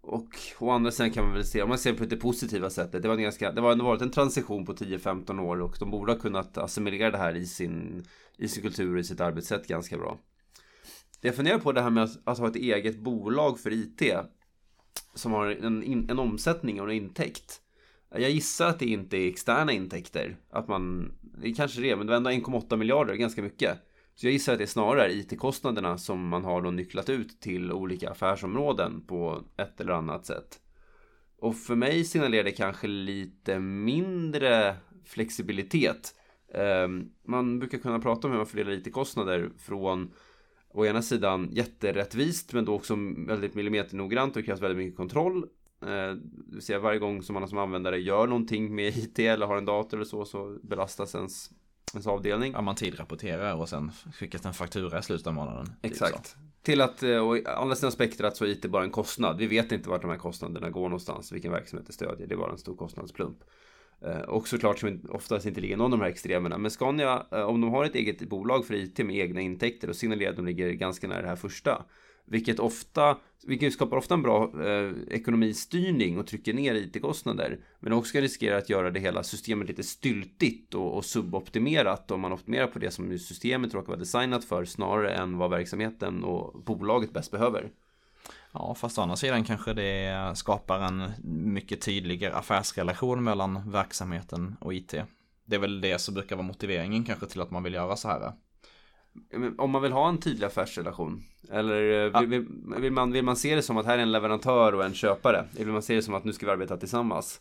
och 0.00 0.28
å 0.58 0.70
andra 0.70 0.90
sidan 0.90 1.10
kan 1.10 1.24
man 1.24 1.34
väl 1.34 1.44
se, 1.44 1.62
om 1.62 1.68
man 1.68 1.78
ser 1.78 1.92
på 1.92 2.04
det 2.04 2.16
positiva 2.16 2.70
sättet, 2.70 3.02
det 3.02 3.08
var, 3.08 3.14
en 3.14 3.22
ganska, 3.22 3.52
det 3.52 3.60
var 3.60 3.72
ändå 3.72 3.84
varit 3.84 4.02
en 4.02 4.10
transition 4.10 4.66
på 4.66 4.74
10-15 4.74 5.40
år 5.40 5.60
och 5.60 5.76
de 5.80 5.90
borde 5.90 6.12
ha 6.12 6.18
kunnat 6.18 6.58
assimilera 6.58 7.10
det 7.10 7.18
här 7.18 7.36
i 7.36 7.46
sin, 7.46 8.04
i 8.36 8.48
sin 8.48 8.62
kultur 8.62 8.94
och 8.94 9.00
i 9.00 9.04
sitt 9.04 9.20
arbetssätt 9.20 9.66
ganska 9.66 9.98
bra. 9.98 10.18
Det 11.20 11.28
jag 11.28 11.34
funderar 11.34 11.58
på 11.58 11.72
det 11.72 11.82
här 11.82 11.90
med 11.90 12.04
att, 12.04 12.18
att 12.24 12.38
ha 12.38 12.48
ett 12.48 12.56
eget 12.56 12.98
bolag 12.98 13.60
för 13.60 13.72
IT 13.72 14.02
som 15.14 15.32
har 15.32 15.46
en, 15.46 16.10
en 16.10 16.18
omsättning 16.18 16.80
och 16.80 16.90
en 16.90 16.96
intäkt. 16.96 17.60
Jag 18.10 18.30
gissar 18.30 18.68
att 18.68 18.78
det 18.78 18.86
inte 18.86 19.16
är 19.16 19.28
externa 19.28 19.72
intäkter. 19.72 20.36
Att 20.50 20.68
man, 20.68 21.12
det 21.42 21.52
kanske 21.52 21.80
det 21.80 21.90
är, 21.90 21.96
men 21.96 22.06
det 22.06 22.10
var 22.10 22.16
ändå 22.16 22.30
1,8 22.30 22.76
miljarder, 22.76 23.14
ganska 23.14 23.42
mycket. 23.42 23.78
Så 24.14 24.26
jag 24.26 24.32
gissar 24.32 24.52
att 24.52 24.58
det 24.58 24.64
är 24.64 24.66
snarare 24.66 25.12
IT-kostnaderna 25.12 25.98
som 25.98 26.28
man 26.28 26.44
har 26.44 26.62
då 26.62 26.70
nycklat 26.70 27.08
ut 27.08 27.40
till 27.40 27.72
olika 27.72 28.10
affärsområden 28.10 29.06
på 29.06 29.42
ett 29.56 29.80
eller 29.80 29.92
annat 29.92 30.26
sätt. 30.26 30.60
Och 31.38 31.56
för 31.56 31.76
mig 31.76 32.04
signalerar 32.04 32.44
det 32.44 32.52
kanske 32.52 32.86
lite 32.86 33.58
mindre 33.58 34.76
flexibilitet. 35.04 36.14
Ehm, 36.54 37.08
man 37.26 37.58
brukar 37.58 37.78
kunna 37.78 37.98
prata 37.98 38.26
om 38.26 38.30
hur 38.30 38.38
man 38.38 38.46
fördelar 38.46 38.72
IT-kostnader 38.72 39.50
från 39.58 40.10
å 40.70 40.86
ena 40.86 41.02
sidan 41.02 41.48
jätterättvist 41.52 42.52
men 42.52 42.64
då 42.64 42.74
också 42.74 42.96
väldigt 43.26 43.54
millimeternoggrant 43.54 44.36
och 44.36 44.42
det 44.42 44.46
krävs 44.46 44.60
väldigt 44.60 44.78
mycket 44.78 44.96
kontroll 44.96 45.46
det 45.80 46.20
vill 46.52 46.62
säga 46.62 46.78
varje 46.78 46.98
gång 46.98 47.22
som 47.22 47.34
man 47.34 47.48
som 47.48 47.58
användare 47.58 47.98
gör 48.00 48.26
någonting 48.26 48.74
med 48.74 48.96
IT 48.96 49.18
eller 49.18 49.46
har 49.46 49.56
en 49.56 49.64
dator 49.64 49.96
eller 49.96 50.04
så 50.04 50.24
så 50.24 50.58
belastas 50.62 51.14
ens, 51.14 51.50
ens 51.94 52.06
avdelning. 52.06 52.52
Ja, 52.52 52.60
man 52.60 52.74
tidrapporterar 52.74 53.54
och 53.54 53.68
sen 53.68 53.90
skickas 54.14 54.46
en 54.46 54.54
faktura 54.54 54.98
i 54.98 55.02
slutet 55.02 55.26
av 55.26 55.34
månaden. 55.34 55.66
Typ 55.66 55.74
Exakt. 55.82 56.36
Till 56.62 56.80
att, 56.80 57.02
eh, 57.02 57.28
och 57.28 57.48
andra 57.48 57.76
sidan 57.76 57.92
spektrat 57.92 58.36
så 58.36 58.44
är 58.44 58.48
IT 58.48 58.70
bara 58.70 58.84
en 58.84 58.90
kostnad. 58.90 59.38
Vi 59.38 59.46
vet 59.46 59.72
inte 59.72 59.88
vart 59.88 60.02
de 60.02 60.10
här 60.10 60.18
kostnaderna 60.18 60.70
går 60.70 60.82
någonstans, 60.82 61.32
vilken 61.32 61.52
verksamhet 61.52 61.86
det 61.86 61.92
stödjer. 61.92 62.26
Det 62.26 62.34
är 62.34 62.38
bara 62.38 62.52
en 62.52 62.58
stor 62.58 62.76
kostnadsplump. 62.76 63.38
Eh, 64.00 64.20
och 64.20 64.48
såklart 64.48 64.78
som 64.78 65.00
oftast 65.10 65.46
inte 65.46 65.60
ligger 65.60 65.76
någon 65.76 65.92
av 65.92 65.98
de 65.98 66.04
här 66.04 66.10
extremerna. 66.10 66.58
Men 66.58 66.70
Scania, 66.70 67.22
om 67.30 67.60
de 67.60 67.70
har 67.70 67.84
ett 67.84 67.94
eget 67.94 68.28
bolag 68.28 68.66
för 68.66 68.74
IT 68.74 68.98
med 68.98 69.16
egna 69.16 69.40
intäkter 69.40 69.88
och 69.88 69.96
signalerar 69.96 70.30
att 70.30 70.36
de 70.36 70.46
ligger 70.46 70.72
ganska 70.72 71.08
nära 71.08 71.22
det 71.22 71.28
här 71.28 71.36
första 71.36 71.84
vilket 72.28 72.58
ofta, 72.58 73.16
vilket 73.46 73.72
skapar 73.72 73.96
ofta 73.96 74.14
en 74.14 74.22
bra 74.22 74.64
eh, 74.64 74.92
ekonomistyrning 75.10 76.18
och 76.18 76.26
trycker 76.26 76.54
ner 76.54 76.74
IT-kostnader. 76.74 77.58
Men 77.80 77.92
också 77.92 78.12
kan 78.12 78.22
riskera 78.22 78.56
att 78.56 78.70
göra 78.70 78.90
det 78.90 79.00
hela 79.00 79.22
systemet 79.22 79.68
lite 79.68 79.82
styltigt 79.82 80.74
och, 80.74 80.96
och 80.96 81.04
suboptimerat 81.04 82.10
om 82.10 82.20
man 82.20 82.32
optimerar 82.32 82.66
på 82.66 82.78
det 82.78 82.90
som 82.90 83.18
systemet 83.18 83.74
råkar 83.74 83.88
vara 83.88 83.98
designat 83.98 84.44
för 84.44 84.64
snarare 84.64 85.10
än 85.10 85.38
vad 85.38 85.50
verksamheten 85.50 86.24
och 86.24 86.62
bolaget 86.62 87.12
bäst 87.12 87.30
behöver. 87.30 87.70
Ja, 88.52 88.74
fast 88.74 88.98
å 88.98 89.02
andra 89.02 89.16
sidan 89.16 89.44
kanske 89.44 89.74
det 89.74 90.32
skapar 90.36 90.80
en 90.80 91.10
mycket 91.52 91.80
tydligare 91.80 92.34
affärsrelation 92.34 93.24
mellan 93.24 93.70
verksamheten 93.70 94.56
och 94.60 94.74
IT. 94.74 94.94
Det 95.44 95.56
är 95.56 95.60
väl 95.60 95.80
det 95.80 95.98
som 95.98 96.14
brukar 96.14 96.36
vara 96.36 96.46
motiveringen 96.46 97.04
kanske 97.04 97.26
till 97.26 97.40
att 97.40 97.50
man 97.50 97.62
vill 97.62 97.74
göra 97.74 97.96
så 97.96 98.08
här. 98.08 98.32
Om 99.58 99.70
man 99.70 99.82
vill 99.82 99.92
ha 99.92 100.08
en 100.08 100.18
tydlig 100.18 100.46
affärsrelation 100.46 101.22
Eller 101.50 101.82
eh, 101.82 102.10
ja. 102.14 102.20
vill, 102.20 102.46
vill, 102.80 102.92
man, 102.92 103.12
vill 103.12 103.24
man 103.24 103.36
se 103.36 103.54
det 103.54 103.62
som 103.62 103.76
att 103.76 103.86
här 103.86 103.98
är 103.98 104.02
en 104.02 104.12
leverantör 104.12 104.74
och 104.74 104.84
en 104.84 104.94
köpare? 104.94 105.44
Eller 105.54 105.64
vill 105.64 105.72
man 105.72 105.82
se 105.82 105.94
det 105.94 106.02
som 106.02 106.14
att 106.14 106.24
nu 106.24 106.32
ska 106.32 106.46
vi 106.46 106.52
arbeta 106.52 106.76
tillsammans? 106.76 107.40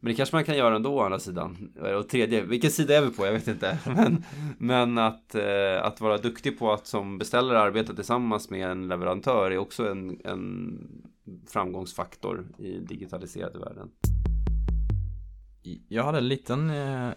Men 0.00 0.10
det 0.10 0.16
kanske 0.16 0.36
man 0.36 0.44
kan 0.44 0.56
göra 0.56 0.76
ändå 0.76 0.94
å 0.94 1.02
andra 1.02 1.18
sidan. 1.18 1.72
Och 1.98 2.08
tredje, 2.08 2.42
vilken 2.42 2.70
sida 2.70 2.96
är 2.96 3.02
vi 3.02 3.10
på? 3.10 3.26
Jag 3.26 3.32
vet 3.32 3.48
inte. 3.48 3.78
Men, 3.86 4.24
men 4.58 4.98
att, 4.98 5.34
eh, 5.34 5.82
att 5.82 6.00
vara 6.00 6.18
duktig 6.18 6.58
på 6.58 6.72
att 6.72 6.86
som 6.86 7.18
beställare 7.18 7.60
arbeta 7.60 7.94
tillsammans 7.94 8.50
med 8.50 8.70
en 8.70 8.88
leverantör 8.88 9.50
är 9.50 9.58
också 9.58 9.88
en, 9.88 10.20
en 10.24 10.78
framgångsfaktor 11.46 12.46
i 12.58 12.78
digitaliserade 12.78 13.58
världen. 13.58 13.90
Jag 15.88 16.04
hade 16.04 16.18
en 16.18 16.28
liten 16.28 16.70
eh, 16.70 17.10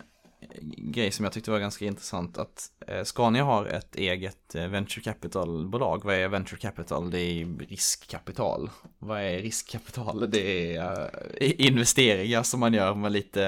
grej 0.77 1.11
som 1.11 1.23
jag 1.23 1.33
tyckte 1.33 1.51
var 1.51 1.59
ganska 1.59 1.85
intressant 1.85 2.37
att 2.37 2.71
eh, 2.87 3.03
Scania 3.03 3.43
har 3.43 3.65
ett 3.65 3.95
eget 3.95 4.55
eh, 4.55 4.67
venture 4.67 5.03
capital-bolag. 5.03 6.03
Vad 6.03 6.15
är 6.15 6.27
venture 6.27 6.57
capital? 6.59 7.11
Det 7.11 7.19
är 7.19 7.45
riskkapital. 7.45 8.69
Vad 8.99 9.21
är 9.21 9.39
riskkapital? 9.39 10.29
Det 10.31 10.75
är 10.75 11.09
eh, 11.41 11.67
investeringar 11.67 12.43
som 12.43 12.59
man 12.59 12.73
gör 12.73 12.95
med 12.95 13.11
lite 13.11 13.41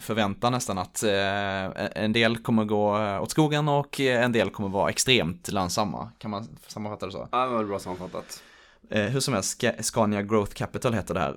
förväntan 0.00 0.52
nästan 0.52 0.78
att 0.78 1.02
en 1.02 2.12
del 2.12 2.36
kommer 2.36 2.64
gå 2.64 3.18
åt 3.18 3.30
skogen 3.30 3.68
och 3.68 4.00
en 4.00 4.32
del 4.32 4.50
kommer 4.50 4.68
vara 4.68 4.90
extremt 4.90 5.52
lönsamma. 5.52 6.10
Kan 6.18 6.30
man 6.30 6.58
sammanfatta 6.66 7.06
det 7.06 7.12
så? 7.12 7.28
Ja, 7.32 7.44
det 7.44 7.54
var 7.54 7.64
bra 7.64 7.78
sammanfattat. 7.78 8.42
Hur 8.90 9.20
som 9.20 9.34
helst, 9.34 9.64
Scania 9.80 10.22
Growth 10.22 10.52
Capital 10.52 10.94
heter 10.94 11.14
det 11.14 11.20
här. 11.20 11.36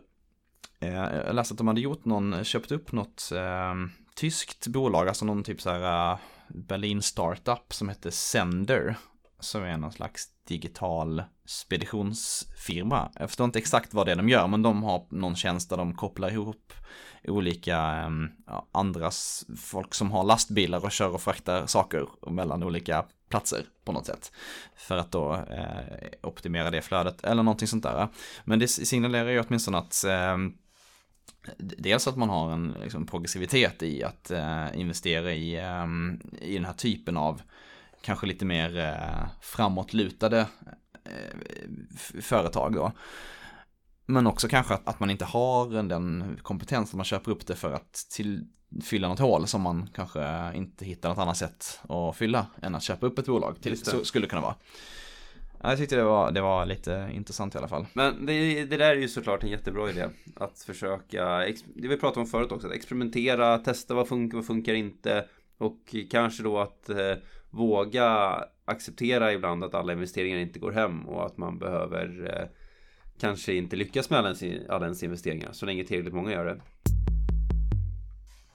Jag 1.26 1.36
läste 1.36 1.54
att 1.54 1.58
de 1.58 1.68
hade 1.68 1.82
gjort 1.82 2.06
någon, 2.06 2.44
köpt 2.44 2.72
upp 2.72 2.92
något 2.92 3.32
tyskt 4.20 4.68
bolag, 4.68 5.08
alltså 5.08 5.26
någon 5.26 5.44
typ 5.44 5.62
så 5.62 5.70
här 5.70 6.12
eh, 6.12 6.18
Berlin 6.48 7.02
startup 7.02 7.74
som 7.74 7.90
heter 7.90 8.12
Sender. 8.12 8.96
Som 9.40 9.64
är 9.64 9.78
någon 9.78 9.92
slags 9.92 10.28
digital 10.48 11.24
speditionsfirma. 11.46 13.12
Jag 13.20 13.30
förstår 13.30 13.46
inte 13.46 13.60
exakt 13.60 13.94
vad 13.94 14.06
det 14.08 14.12
är 14.12 14.16
de 14.16 14.30
gör, 14.30 14.48
men 14.48 14.62
de 14.62 14.84
har 14.84 15.06
någon 15.10 15.36
tjänst 15.36 15.70
där 15.70 15.78
de 15.78 15.96
kopplar 15.96 16.32
ihop 16.32 16.74
olika 17.24 17.78
ehm, 17.78 18.30
ja, 18.48 18.68
andras 18.72 19.46
folk 19.58 19.94
som 19.94 20.12
har 20.12 20.24
lastbilar 20.24 20.86
och 20.86 20.92
kör 20.92 21.14
och 21.14 21.22
fraktar 21.22 21.66
saker 21.66 22.08
mellan 22.30 22.64
olika 22.64 23.06
platser 23.30 23.66
på 23.86 23.92
något 23.92 24.06
sätt. 24.06 24.32
För 24.76 24.98
att 24.98 25.12
då 25.12 25.34
eh, 25.34 26.10
optimera 26.24 26.72
det 26.72 26.82
flödet 26.82 27.24
eller 27.24 27.44
någonting 27.44 27.68
sånt 27.68 27.84
där. 27.84 28.08
Men 28.44 28.60
det 28.60 28.68
signalerar 28.68 29.30
ju 29.30 29.40
åtminstone 29.40 29.78
att 29.78 30.04
eh, 30.04 30.38
dels 31.58 32.08
att 32.08 32.18
man 32.18 32.30
har 32.30 32.52
en 32.52 32.76
liksom, 32.84 33.06
progressivitet 33.06 33.84
i 33.84 34.04
att 34.04 34.32
eh, 34.32 34.80
investera 34.80 35.34
i, 35.34 35.56
eh, 35.56 35.86
i 36.42 36.54
den 36.54 36.66
här 36.66 36.74
typen 36.74 37.18
av 37.18 37.42
kanske 38.02 38.28
lite 38.28 38.46
mer 38.46 38.78
eh, 38.78 39.30
framåtlutade 39.42 40.40
eh, 41.06 42.22
företag 42.22 42.74
då. 42.74 42.92
Men 44.06 44.28
också 44.28 44.48
kanske 44.48 44.74
att, 44.74 44.88
att 44.88 45.00
man 45.00 45.10
inte 45.10 45.26
har 45.26 45.84
den 45.84 46.40
kompetensen, 46.42 46.98
man 46.98 47.06
köper 47.06 47.32
upp 47.32 47.48
det 47.48 47.56
för 47.56 47.74
att 47.74 47.94
till, 47.94 48.48
fylla 48.84 49.08
något 49.08 49.20
hål 49.20 49.48
som 49.48 49.62
man 49.62 49.90
kanske 49.94 50.52
inte 50.56 50.86
hittar 50.86 51.10
något 51.10 51.18
annat 51.18 51.38
sätt 51.38 51.80
att 51.90 52.16
fylla 52.16 52.46
än 52.62 52.76
att 52.76 52.84
köpa 52.84 53.06
upp 53.06 53.20
ett 53.20 53.26
bolag. 53.26 53.62
Till, 53.62 53.86
så 53.86 54.06
skulle 54.06 54.26
det 54.26 54.30
kunna 54.30 54.42
vara. 54.42 54.56
Jag 55.64 55.78
tyckte 55.78 55.96
det 55.96 56.04
var, 56.04 56.32
det 56.32 56.42
var 56.42 56.66
lite 56.66 57.10
intressant 57.14 57.56
i 57.56 57.58
alla 57.58 57.68
fall. 57.68 57.86
Men 57.94 58.26
det, 58.26 58.66
det 58.66 58.78
där 58.78 58.92
är 58.92 58.96
ju 58.96 59.08
såklart 59.08 59.44
en 59.44 59.50
jättebra 59.50 59.90
idé. 59.90 60.08
Att 60.36 60.60
försöka, 60.60 61.40
det 61.76 61.88
vi 61.88 61.98
pratade 61.98 62.22
om 62.22 62.28
förut 62.28 62.52
också, 62.52 62.68
att 62.68 62.74
experimentera, 62.74 63.58
testa 63.58 63.94
vad 63.94 64.08
funkar, 64.08 64.38
vad 64.38 64.48
funkar 64.48 64.74
inte. 64.74 65.26
Och 65.58 65.96
kanske 66.12 66.44
då 66.44 66.60
att 66.60 66.90
eh, 66.90 67.14
våga 67.50 68.08
acceptera 68.66 69.34
ibland 69.34 69.64
att 69.64 69.74
alla 69.74 69.94
investeringar 69.94 70.38
inte 70.38 70.60
går 70.60 70.72
hem 70.72 71.10
och 71.10 71.26
att 71.26 71.38
man 71.38 71.60
behöver 71.60 72.36
eh, 72.36 72.48
kanske 73.20 73.54
inte 73.54 73.76
lyckas 73.76 74.10
med 74.10 74.20
alla 74.20 74.28
ens, 74.28 74.70
alla 74.70 74.86
ens 74.86 75.04
investeringar 75.04 75.52
så 75.52 75.66
länge 75.66 75.84
tillräckligt 75.84 76.14
många 76.14 76.32
gör 76.32 76.46
det. 76.46 76.62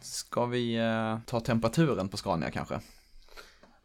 Ska 0.00 0.46
vi 0.46 0.76
eh, 0.76 1.18
ta 1.26 1.40
temperaturen 1.40 2.08
på 2.08 2.16
Scania 2.16 2.50
kanske? 2.50 2.80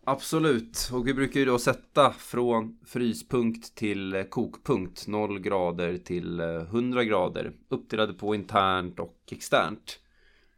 Absolut, 0.09 0.89
och 0.93 1.07
vi 1.07 1.13
brukar 1.13 1.39
ju 1.39 1.45
då 1.45 1.59
sätta 1.59 2.11
från 2.11 2.77
fryspunkt 2.85 3.75
till 3.75 4.15
eh, 4.15 4.23
kokpunkt 4.23 5.07
0 5.07 5.39
grader 5.39 5.97
till 5.97 6.39
eh, 6.39 6.47
100 6.47 7.03
grader 7.03 7.51
uppdelade 7.69 8.13
på 8.13 8.35
internt 8.35 8.99
och 8.99 9.17
externt. 9.31 9.99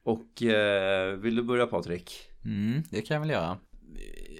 Och 0.03 0.43
eh, 0.43 1.15
vill 1.15 1.35
du 1.35 1.43
börja 1.43 1.67
Patrik? 1.67 2.13
Mm, 2.45 2.83
det 2.89 3.01
kan 3.01 3.15
jag 3.15 3.21
väl 3.21 3.29
göra. 3.29 3.57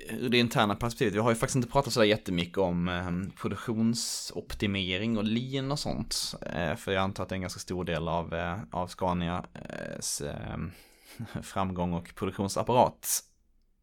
Ur 0.10 0.30
det 0.30 0.38
interna 0.38 0.76
perspektivet, 0.76 1.14
vi 1.14 1.20
har 1.20 1.30
ju 1.30 1.36
faktiskt 1.36 1.56
inte 1.56 1.70
pratat 1.70 1.94
sådär 1.94 2.08
jättemycket 2.08 2.58
om 2.58 2.88
eh, 2.88 3.40
produktionsoptimering 3.42 5.18
och 5.18 5.24
lean 5.24 5.72
och 5.72 5.80
sånt. 5.80 6.36
Eh, 6.56 6.76
för 6.76 6.92
jag 6.92 7.04
antar 7.04 7.24
att 7.24 7.30
det 7.30 7.34
är 7.34 7.38
en 7.38 7.42
ganska 7.42 7.60
stor 7.60 7.84
del 7.84 8.08
av, 8.08 8.34
eh, 8.34 8.58
av 8.72 8.88
Scanias 8.88 10.22
eh, 10.22 10.58
framgång 11.42 11.94
och 11.94 12.16
produktionsapparat 12.16 13.31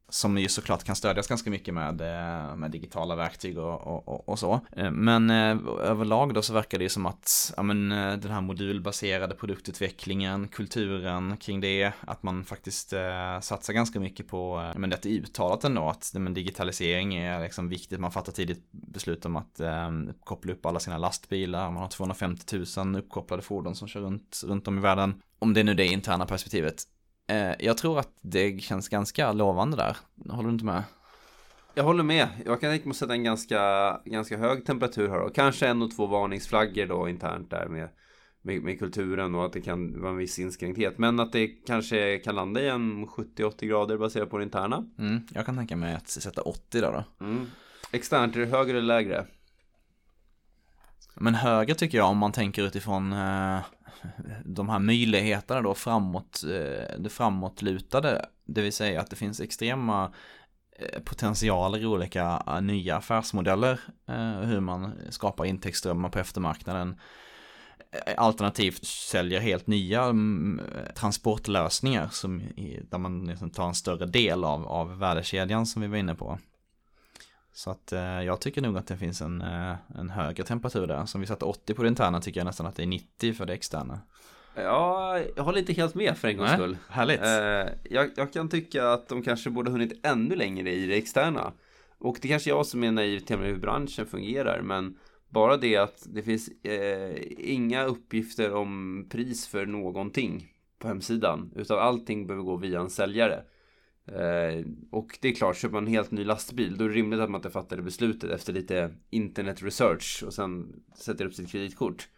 som 0.08 0.38
ju 0.38 0.48
såklart 0.48 0.84
kan 0.84 0.96
stödjas 0.96 1.26
ganska 1.26 1.50
mycket 1.50 1.74
med, 1.74 2.00
eh, 2.00 2.56
med 2.56 2.70
digitala 2.70 3.16
verktyg 3.16 3.58
och, 3.58 4.08
och, 4.08 4.28
och 4.28 4.38
så. 4.38 4.60
Eh, 4.72 4.90
men 4.90 5.30
eh, 5.30 5.58
överlag 5.80 6.34
då 6.34 6.42
så 6.42 6.52
verkar 6.52 6.78
det 6.78 6.84
ju 6.84 6.88
som 6.88 7.06
att 7.06 7.52
ja, 7.56 7.62
men, 7.62 7.88
den 8.20 8.30
här 8.30 8.40
modulbaserade 8.40 9.34
produktutvecklingen, 9.34 10.48
kulturen 10.48 11.36
kring 11.36 11.60
det, 11.60 11.92
att 12.00 12.22
man 12.22 12.44
faktiskt 12.44 12.92
eh, 12.92 13.40
satsar 13.40 13.72
ganska 13.72 14.00
mycket 14.00 14.28
på, 14.28 14.72
men 14.76 14.90
det 14.90 15.06
är 15.06 15.10
uttalat 15.10 15.64
ändå 15.64 15.88
att 15.88 16.12
men, 16.14 16.34
digitalisering 16.34 17.14
är 17.16 17.40
liksom 17.40 17.68
viktigt, 17.68 18.00
man 18.00 18.12
fattar 18.12 18.32
tidigt 18.32 18.68
beslut 18.70 19.24
om 19.24 19.36
att 19.36 19.60
eh, 19.60 19.90
koppla 20.24 20.52
upp 20.52 20.66
alla 20.66 20.80
sina 20.80 20.98
lastbilar, 20.98 21.70
man 21.70 21.82
har 21.82 21.88
250 21.88 22.64
000 22.76 22.96
uppkopplade 22.96 23.42
fordon 23.42 23.74
som 23.74 23.88
kör 23.88 24.00
runt, 24.00 24.42
runt 24.44 24.68
om 24.68 24.78
i 24.78 24.80
världen. 24.80 25.22
Om 25.38 25.54
det 25.54 25.60
är 25.60 25.64
nu 25.64 25.74
det 25.74 25.86
interna 25.86 26.26
perspektivet. 26.26 26.84
Eh, 27.28 27.54
jag 27.58 27.78
tror 27.78 27.98
att 27.98 28.10
det 28.20 28.62
känns 28.62 28.88
ganska 28.88 29.32
lovande 29.32 29.76
där. 29.76 29.96
Håller 30.28 30.48
du 30.48 30.52
inte 30.52 30.64
med? 30.64 30.82
Jag 31.74 31.84
håller 31.84 32.04
med. 32.04 32.28
Jag 32.44 32.60
kan 32.60 32.70
tänka 32.70 32.84
mig 32.84 32.90
att 32.90 32.96
sätta 32.96 33.12
en 33.12 33.24
ganska, 33.24 33.60
ganska 34.04 34.38
hög 34.38 34.66
temperatur 34.66 35.08
här 35.08 35.20
och 35.20 35.34
kanske 35.34 35.66
en 35.68 35.82
och 35.82 35.96
två 35.96 36.06
varningsflaggor 36.06 36.86
då 36.86 37.08
internt 37.08 37.50
där 37.50 37.66
med, 37.68 37.88
med, 38.42 38.62
med, 38.62 38.78
kulturen 38.78 39.34
och 39.34 39.44
att 39.44 39.52
det 39.52 39.60
kan 39.60 40.00
vara 40.00 40.10
en 40.10 40.16
viss 40.16 40.38
inskränkthet. 40.38 40.98
Men 40.98 41.20
att 41.20 41.32
det 41.32 41.46
kanske 41.46 42.18
kan 42.18 42.34
landa 42.34 42.60
i 42.60 42.68
en 42.68 43.06
70-80 43.06 43.66
grader 43.66 43.98
baserat 43.98 44.30
på 44.30 44.38
det 44.38 44.44
interna. 44.44 44.86
Mm, 44.98 45.20
jag 45.34 45.46
kan 45.46 45.56
tänka 45.56 45.76
mig 45.76 45.94
att 45.94 46.08
sätta 46.08 46.42
80 46.42 46.80
där 46.80 46.92
då. 46.92 47.24
Mm. 47.24 47.46
Externt, 47.92 48.36
är 48.36 48.40
det 48.40 48.46
högre 48.46 48.78
eller 48.78 48.86
lägre? 48.86 49.26
Men 51.20 51.34
högre 51.34 51.74
tycker 51.74 51.98
jag 51.98 52.08
om 52.08 52.18
man 52.18 52.32
tänker 52.32 52.62
utifrån 52.62 53.12
eh, 53.12 53.60
de 54.44 54.68
här 54.68 54.78
möjligheterna 54.78 55.62
då 55.62 55.74
framåt, 55.74 56.44
eh, 56.44 56.98
det 56.98 57.10
framåtlutade, 57.10 58.26
det 58.44 58.62
vill 58.62 58.72
säga 58.72 59.00
att 59.00 59.10
det 59.10 59.16
finns 59.16 59.40
extrema 59.40 60.12
eh, 60.78 61.00
potentialer 61.00 61.78
i 61.78 61.86
olika 61.86 62.42
eh, 62.46 62.60
nya 62.60 62.96
affärsmodeller, 62.96 63.80
eh, 64.08 64.40
hur 64.40 64.60
man 64.60 64.92
skapar 65.10 65.44
intäktsströmmar 65.44 66.08
på 66.08 66.18
eftermarknaden, 66.18 67.00
alternativt 68.16 68.84
säljer 68.84 69.40
helt 69.40 69.66
nya 69.66 70.02
mm, 70.02 70.60
transportlösningar 70.94 72.08
som, 72.12 72.42
där 72.90 72.98
man 72.98 73.26
liksom 73.26 73.50
tar 73.50 73.68
en 73.68 73.74
större 73.74 74.06
del 74.06 74.44
av, 74.44 74.66
av 74.66 74.98
värdekedjan 74.98 75.66
som 75.66 75.82
vi 75.82 75.88
var 75.88 75.96
inne 75.96 76.14
på. 76.14 76.38
Så 77.58 77.70
att 77.70 77.92
eh, 77.92 78.00
jag 78.00 78.40
tycker 78.40 78.62
nog 78.62 78.78
att 78.78 78.86
det 78.86 78.96
finns 78.96 79.20
en, 79.20 79.40
eh, 79.40 79.74
en 79.98 80.10
högre 80.10 80.44
temperatur 80.44 80.86
där. 80.86 81.06
Som 81.06 81.20
vi 81.20 81.26
satte 81.26 81.44
80 81.44 81.74
på 81.74 81.82
det 81.82 81.88
interna 81.88 82.20
tycker 82.20 82.40
jag 82.40 82.44
nästan 82.44 82.66
att 82.66 82.76
det 82.76 82.82
är 82.82 82.86
90 82.86 83.34
för 83.34 83.46
det 83.46 83.52
externa. 83.52 84.00
Ja, 84.54 85.18
jag 85.36 85.42
håller 85.42 85.58
inte 85.58 85.72
helt 85.72 85.94
med 85.94 86.18
för 86.18 86.28
en 86.28 86.36
gångs 86.36 86.52
skull. 86.52 86.76
Härligt. 86.88 87.20
Eh, 87.20 87.92
jag, 87.94 88.10
jag, 88.16 88.32
kan 88.32 88.48
tycka 88.48 88.88
att 88.88 89.08
de 89.08 89.22
kanske 89.22 89.50
borde 89.50 89.70
hunnit 89.70 90.06
ännu 90.06 90.36
längre 90.36 90.72
i 90.72 90.86
det 90.86 90.96
externa. 90.96 91.52
Och 91.98 92.18
det 92.22 92.28
kanske 92.28 92.50
jag 92.50 92.66
som 92.66 92.84
är 92.84 92.92
naiv 92.92 93.20
till 93.20 93.36
hur 93.36 93.58
branschen 93.58 94.06
fungerar, 94.06 94.60
men 94.62 94.98
bara 95.28 95.56
det 95.56 95.76
att 95.76 96.06
det 96.06 96.22
finns 96.22 96.48
eh, 96.48 97.16
inga 97.38 97.84
uppgifter 97.84 98.54
om 98.54 99.06
pris 99.10 99.48
för 99.48 99.66
någonting 99.66 100.52
på 100.78 100.88
hemsidan, 100.88 101.52
utan 101.56 101.78
allting 101.78 102.26
behöver 102.26 102.44
gå 102.44 102.56
via 102.56 102.80
en 102.80 102.90
säljare. 102.90 103.42
Eh, 104.08 104.64
och 104.90 105.18
det 105.20 105.28
är 105.28 105.34
klart, 105.34 105.56
köper 105.56 105.74
man 105.74 105.86
en 105.86 105.92
helt 105.92 106.10
ny 106.10 106.24
lastbil 106.24 106.76
då 106.76 106.84
är 106.84 106.88
det 106.88 106.94
rimligt 106.94 107.20
att 107.20 107.30
man 107.30 107.38
inte 107.38 107.50
fattar 107.50 107.76
det 107.76 107.82
beslutet 107.82 108.30
efter 108.30 108.52
lite 108.52 108.90
internet 109.10 109.62
research 109.62 110.22
och 110.26 110.34
sen 110.34 110.82
sätter 110.96 111.26
upp 111.26 111.34
sitt 111.34 111.50
kreditkort. 111.50 112.08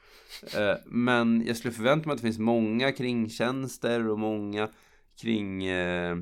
Eh, 0.56 0.74
men 0.86 1.46
jag 1.46 1.56
skulle 1.56 1.74
förvänta 1.74 2.06
mig 2.06 2.14
att 2.14 2.20
det 2.20 2.26
finns 2.26 2.38
många 2.38 2.92
kringtjänster 2.92 4.08
och 4.08 4.18
många 4.18 4.68
kring 5.20 5.64
eh, 5.64 6.16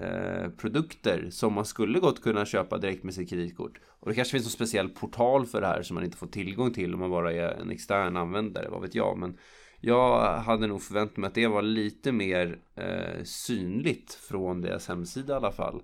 eh 0.00 0.48
produkter 0.58 1.28
som 1.30 1.52
man 1.52 1.66
skulle 1.66 1.98
gott 1.98 2.22
kunna 2.22 2.46
köpa 2.46 2.78
direkt 2.78 3.04
med 3.04 3.14
sitt 3.14 3.30
kreditkort. 3.30 3.80
Och 4.00 4.08
det 4.08 4.14
kanske 4.14 4.32
finns 4.32 4.46
en 4.46 4.50
speciell 4.50 4.88
portal 4.88 5.46
för 5.46 5.60
det 5.60 5.66
här 5.66 5.82
som 5.82 5.94
man 5.94 6.04
inte 6.04 6.16
får 6.16 6.26
tillgång 6.26 6.72
till 6.72 6.94
om 6.94 7.00
man 7.00 7.10
bara 7.10 7.32
är 7.32 7.60
en 7.60 7.70
extern 7.70 8.16
användare, 8.16 8.68
vad 8.70 8.82
vet 8.82 8.94
jag. 8.94 9.18
Men 9.18 9.38
jag 9.84 10.38
hade 10.38 10.66
nog 10.66 10.82
förväntat 10.82 11.16
mig 11.16 11.28
att 11.28 11.34
det 11.34 11.46
var 11.46 11.62
lite 11.62 12.12
mer 12.12 12.58
eh, 12.76 13.24
synligt 13.24 14.14
från 14.14 14.60
deras 14.60 14.88
hemsida 14.88 15.32
i 15.32 15.36
alla 15.36 15.52
fall. 15.52 15.82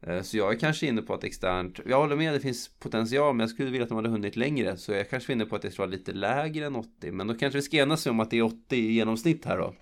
Eh, 0.00 0.22
så 0.22 0.36
jag 0.36 0.54
är 0.54 0.58
kanske 0.58 0.86
inne 0.86 1.02
på 1.02 1.14
att 1.14 1.24
externt, 1.24 1.80
jag 1.86 2.00
håller 2.00 2.16
med 2.16 2.34
det 2.34 2.40
finns 2.40 2.68
potential 2.78 3.34
men 3.34 3.40
jag 3.40 3.50
skulle 3.50 3.70
vilja 3.70 3.82
att 3.82 3.88
de 3.88 3.96
hade 3.96 4.08
hunnit 4.08 4.36
längre. 4.36 4.76
Så 4.76 4.92
jag 4.92 5.10
kanske 5.10 5.32
är 5.32 5.34
inne 5.34 5.46
på 5.46 5.56
att 5.56 5.62
det 5.62 5.70
ska 5.70 5.82
vara 5.82 5.90
lite 5.90 6.12
lägre 6.12 6.66
än 6.66 6.76
80. 6.76 7.12
Men 7.12 7.26
då 7.26 7.34
kanske 7.34 7.58
vi 7.58 7.62
ska 7.62 7.76
enas 7.76 8.06
om 8.06 8.20
att 8.20 8.30
det 8.30 8.38
är 8.38 8.42
80 8.42 8.76
i 8.76 8.92
genomsnitt 8.92 9.44
här 9.44 9.58
då. 9.58 9.74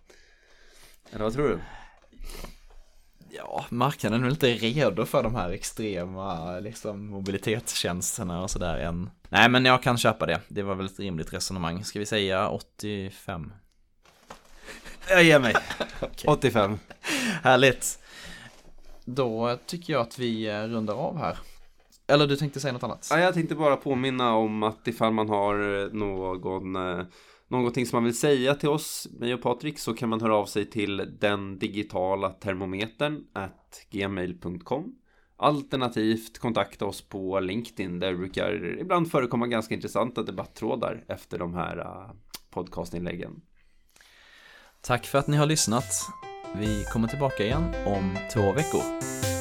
Eller 1.11 1.25
vad 1.25 1.33
tror 1.33 1.49
du? 1.49 1.59
Ja, 3.35 3.65
marknaden 3.69 4.21
är 4.21 4.25
väl 4.25 4.33
inte 4.33 4.53
redo 4.53 5.05
för 5.07 5.23
de 5.23 5.35
här 5.35 5.51
extrema 5.51 6.59
liksom, 6.61 7.07
mobilitetstjänsterna 7.07 8.43
och 8.43 8.51
sådär 8.51 8.79
än. 8.79 9.11
Nej, 9.29 9.49
men 9.49 9.65
jag 9.65 9.83
kan 9.83 9.99
köpa 9.99 10.27
det. 10.27 10.41
Det 10.49 10.63
var 10.63 10.75
väl 10.75 10.87
ett 10.87 10.99
rimligt 10.99 11.33
resonemang. 11.33 11.85
Ska 11.85 11.99
vi 11.99 12.07
säga 12.07 12.49
85? 12.49 13.53
Jag 15.09 15.23
ger 15.23 15.39
mig. 15.39 15.55
okay. 16.01 16.25
85. 16.27 16.79
Härligt. 17.43 17.99
Då 19.05 19.59
tycker 19.67 19.93
jag 19.93 20.03
att 20.03 20.19
vi 20.19 20.53
rundar 20.53 20.95
av 20.95 21.19
här. 21.19 21.39
Eller 22.07 22.27
du 22.27 22.37
tänkte 22.37 22.61
säga 22.61 22.73
något 22.73 22.83
annat? 22.83 23.09
Ja, 23.11 23.19
jag 23.19 23.35
tänkte 23.35 23.55
bara 23.55 23.77
påminna 23.77 24.35
om 24.35 24.63
att 24.63 24.89
ifall 24.89 25.13
man 25.13 25.29
har 25.29 25.55
någon 25.95 26.77
eh, 26.77 27.05
någonting 27.59 27.87
som 27.87 27.97
man 27.97 28.05
vill 28.05 28.19
säga 28.19 28.55
till 28.55 28.69
oss, 28.69 29.09
mig 29.21 29.35
och 29.35 29.43
Patrik, 29.43 29.79
så 29.79 29.95
kan 29.95 30.09
man 30.09 30.21
höra 30.21 30.37
av 30.37 30.47
sig 30.47 30.71
till 30.71 31.17
den 31.21 31.59
digitala 31.59 32.31
termometern 32.31 33.25
at 33.33 33.87
gmail.com 33.91 34.95
Alternativt 35.37 36.39
kontakta 36.39 36.87
oss 36.87 37.03
på 37.09 37.41
LinkedIn 37.41 37.99
där 37.99 38.11
det 38.11 38.17
brukar 38.17 38.79
ibland 38.81 39.11
förekomma 39.11 39.47
ganska 39.47 39.75
intressanta 39.75 40.23
debatttrådar 40.23 41.05
efter 41.09 41.39
de 41.39 41.55
här 41.55 41.79
äh, 41.79 42.11
podcastinläggen. 42.51 43.41
Tack 44.81 45.07
för 45.07 45.19
att 45.19 45.27
ni 45.27 45.37
har 45.37 45.47
lyssnat. 45.47 45.93
Vi 46.57 46.85
kommer 46.93 47.09
tillbaka 47.09 47.45
igen 47.45 47.65
om 47.87 48.17
två 48.33 48.53
veckor. 48.53 49.32